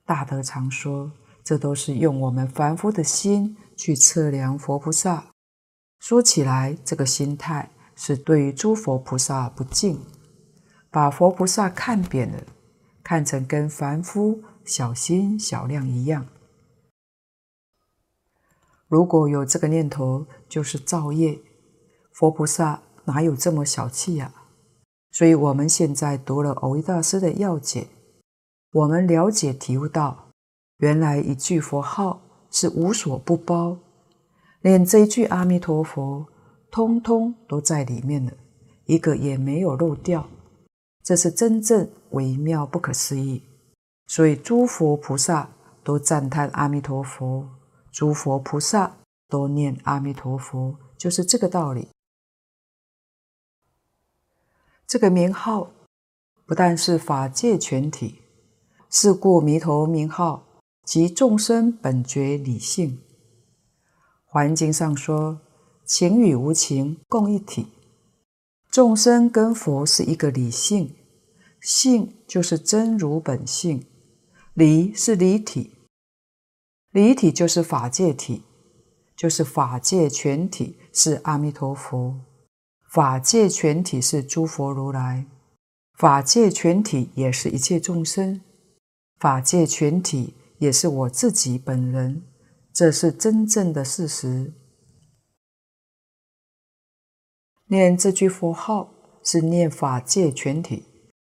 [0.05, 1.11] 大德常说，
[1.43, 5.25] 这都是用我们凡夫的心去测量佛菩萨。
[5.99, 7.69] 说起来，这个心态。
[7.93, 9.99] 是对于诸佛菩萨不敬，
[10.89, 12.41] 把佛菩萨看扁了，
[13.03, 16.25] 看成跟凡夫小心小量一样。
[18.87, 21.39] 如果有这个念头，就是造业。
[22.13, 24.33] 佛菩萨哪有这么小气呀？
[25.11, 27.87] 所以我们现在读了蕅益大师的要解，
[28.71, 30.29] 我们了解体悟到，
[30.77, 32.21] 原来一句佛号
[32.51, 33.77] 是无所不包，
[34.61, 36.25] 连这一句阿弥陀佛。
[36.69, 38.31] 通通都在里面了，
[38.85, 40.27] 一个也没有漏掉，
[41.01, 43.41] 这是真正微妙不可思议。
[44.05, 45.49] 所以诸佛菩萨
[45.83, 47.47] 都赞叹阿弥陀佛，
[47.97, 48.95] 诸佛菩萨
[49.27, 51.87] 都念阿弥陀佛，就是这个道理。
[54.85, 55.71] 这个名号
[56.45, 58.21] 不但是法界全体，
[58.91, 60.45] 是故弥陀名号
[60.83, 63.01] 即众生本觉理性。
[64.25, 65.41] 环境上说。
[65.83, 67.67] 情与无情共一体，
[68.69, 70.93] 众生跟佛是一个理性，
[71.61, 73.85] 性就是真如本性，
[74.53, 75.76] 理是理体，
[76.97, 78.41] 离体就是法界体，
[79.15, 82.15] 就是法界全体是阿弥陀佛，
[82.89, 85.27] 法界全体是诸佛如来，
[85.99, 88.41] 法界全体也是一切众生，
[89.19, 92.23] 法界全体也是我自己本人，
[92.73, 94.51] 这是真正的事实。
[97.67, 98.89] 念这句佛号
[99.21, 100.83] 是念法界全体，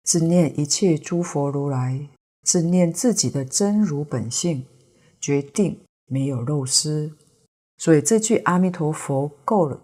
[0.05, 2.09] 是念一切诸佛如来，
[2.45, 4.65] 是念自己的真如本性，
[5.27, 7.13] 决定没有漏失。
[7.79, 9.81] 所以这句阿弥陀佛够了，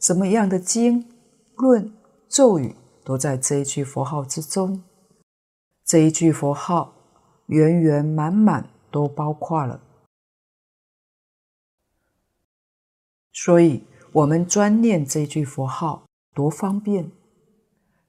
[0.00, 1.08] 什么样的经
[1.54, 1.90] 论
[2.28, 4.82] 咒语都在这一句佛号之中。
[5.86, 6.92] 这一句佛号
[7.46, 9.80] 圆圆满满都包括了，
[13.32, 13.84] 所以。
[14.12, 17.12] 我们专念这句佛号多方便，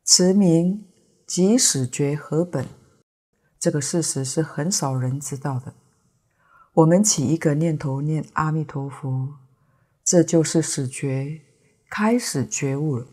[0.05, 0.85] 持名
[1.25, 2.65] 即始觉合本，
[3.59, 5.73] 这个事实是很少人知道的。
[6.77, 9.33] 我们起一个念头念阿弥陀佛，
[10.03, 11.41] 这就是始觉，
[11.89, 13.07] 开始觉悟了。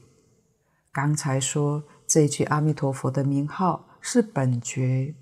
[0.92, 5.14] 刚才说这句阿弥陀佛的名号是本觉，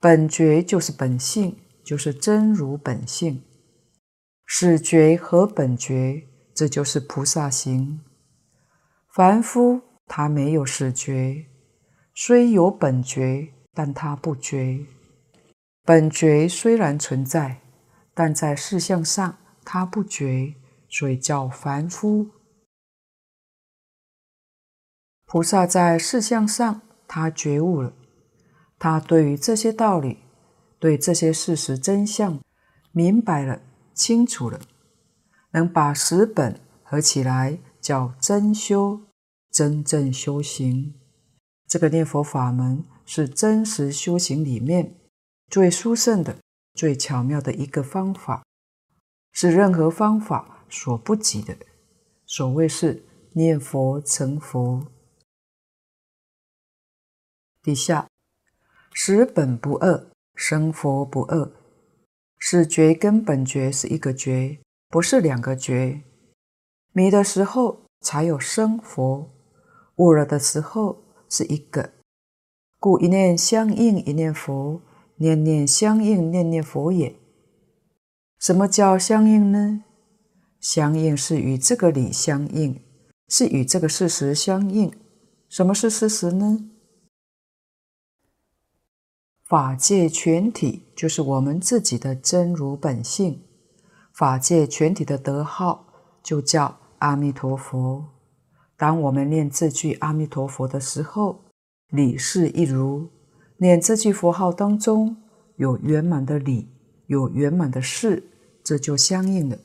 [0.00, 3.40] 本觉就是本性，就是真如本性，
[4.44, 6.24] 始觉和本觉。
[6.52, 8.00] 这就是菩萨行。
[9.12, 11.46] 凡夫他没有始觉，
[12.14, 14.84] 虽有本觉，但他不觉。
[15.86, 17.60] 本觉虽然存在，
[18.14, 20.54] 但在事相上他不觉，
[20.88, 22.30] 所以叫凡夫。
[25.26, 27.92] 菩萨在事相上他觉悟了，
[28.78, 30.20] 他对于这些道理，
[30.78, 32.40] 对这些事实真相
[32.92, 33.60] 明白了，
[33.92, 34.58] 清楚了。
[35.50, 39.02] 能把十本合起来叫真修，
[39.50, 40.94] 真正修行。
[41.68, 44.94] 这个念佛法门是真实修行里面
[45.54, 46.36] 最殊胜的、
[46.74, 48.42] 最巧妙的一个方法，
[49.30, 51.56] 是任何方法所不及的。
[52.26, 54.84] 所谓是念佛成佛。
[57.62, 58.08] 底下
[58.92, 61.52] 十本不二，生佛不二。
[62.36, 64.58] 是觉跟本觉是一个觉。
[64.88, 66.02] 不是两个觉，
[66.90, 69.30] 迷的时候才有生佛，
[69.98, 71.92] 悟了的时候是一个，
[72.80, 74.82] 故一念相应一念佛，
[75.16, 77.16] 念念相应念念佛也。
[78.38, 79.84] 什么叫相应呢？
[80.60, 82.80] 相应是与这个理相应，
[83.28, 84.92] 是与这个事实相应。
[85.48, 86.70] 什么是事实呢？
[89.46, 93.42] 法界全体就是我们自己的真如本性。
[94.12, 95.86] 法界全体的德号
[96.22, 98.04] 就叫阿弥陀佛。
[98.76, 101.44] 当我们念这句阿弥陀佛的时候，
[101.88, 103.08] 理事一如。
[103.58, 105.16] 念这句佛号当中
[105.56, 106.68] 有圆满的理，
[107.06, 108.30] 有圆满的事，
[108.62, 109.58] 这就相应了。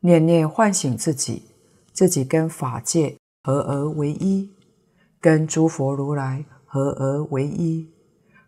[0.00, 1.42] 念念唤醒自己，
[1.92, 4.50] 自己跟法界合而为一，
[5.20, 7.88] 跟诸佛如来合而为一，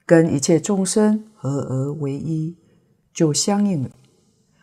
[0.04, 2.56] 跟一切众生合而为一。
[3.14, 3.90] 就相应了，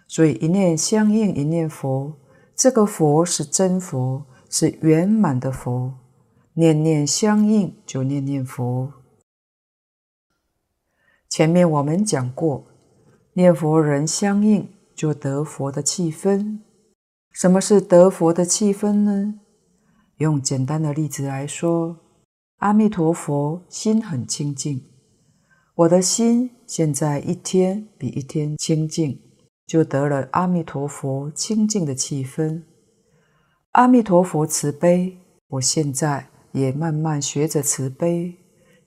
[0.07, 2.15] 所以一念相应，一念佛。
[2.55, 5.91] 这个佛是真佛，是圆满的佛。
[6.55, 8.93] 念念相应，就念念佛。
[11.27, 12.67] 前面我们讲过，
[13.33, 16.59] 念佛人相应，就得佛的气氛。
[17.31, 19.39] 什么是得佛的气氛呢？
[20.17, 21.97] 用简单的例子来说，
[22.57, 24.85] 阿弥陀佛心很清净。
[25.73, 29.19] 我的心现在一天比一天清净，
[29.65, 32.61] 就得了阿弥陀佛清净的气氛。
[33.71, 38.37] 阿弥陀佛慈悲，我现在也慢慢学着慈悲，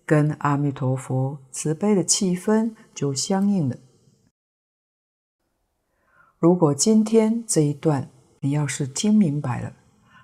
[0.05, 3.77] 跟阿弥陀佛慈悲的气氛就相应了。
[6.39, 8.11] 如果今天这一段
[8.41, 9.73] 你要是听明白了，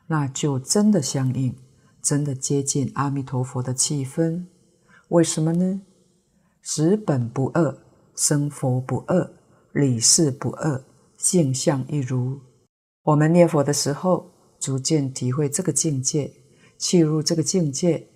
[0.07, 1.57] 那就真的相应，
[2.01, 4.47] 真的接近阿弥陀佛的气氛。
[5.09, 5.82] 为什么呢？
[6.61, 7.76] 十本不二，
[8.14, 9.32] 生佛不二，
[9.72, 10.84] 理事不二，
[11.16, 12.40] 性相一如。
[13.03, 14.30] 我们念佛的时候，
[14.61, 16.32] 逐渐体会这个境界，
[16.83, 18.09] 契入这个境界，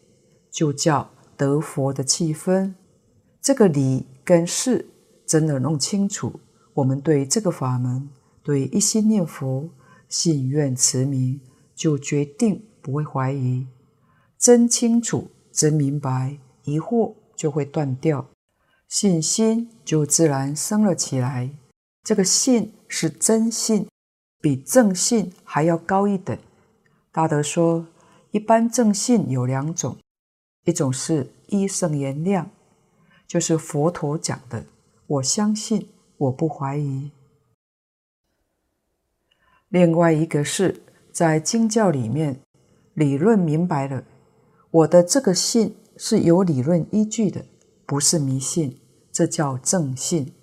[0.50, 2.74] 就叫得佛的气氛。
[3.40, 4.88] 这个理跟事
[5.24, 6.40] 真的弄清楚，
[6.74, 8.10] 我们对这个法门，
[8.42, 9.70] 对一心念佛、
[10.08, 11.40] 信愿持名，
[11.76, 13.68] 就决定不会怀疑，
[14.36, 18.26] 真清楚、真明白，疑惑就会断掉。
[18.88, 21.52] 信心就自然生了起来。
[22.02, 23.86] 这个信是真信，
[24.40, 26.36] 比正信还要高一等。
[27.12, 27.86] 大德说，
[28.30, 29.96] 一般正信有两种，
[30.64, 32.50] 一种是依圣言量，
[33.26, 34.66] 就是佛陀讲的
[35.06, 37.10] “我相信，我不怀疑”；
[39.68, 42.40] 另外一个是在经教里面
[42.94, 44.04] 理论明白了，
[44.70, 47.46] 我的这个信是有理论依据的，
[47.86, 48.78] 不是迷信，
[49.10, 50.34] 这叫正信。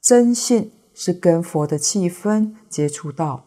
[0.00, 3.44] 真信是跟佛的气氛接触到，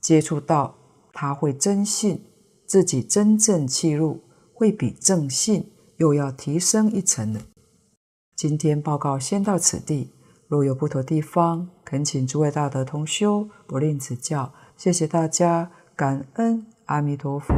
[0.00, 0.76] 接触到
[1.12, 2.24] 他会真信，
[2.70, 4.20] 自己真正契入，
[4.54, 7.40] 会比正信又要提升一层呢。
[8.36, 10.12] 今天报告先到此地，
[10.46, 14.54] 若有不妥地方，恳请诸位大德同修不吝指教。
[14.76, 17.52] 谢谢大家，感恩阿弥陀佛。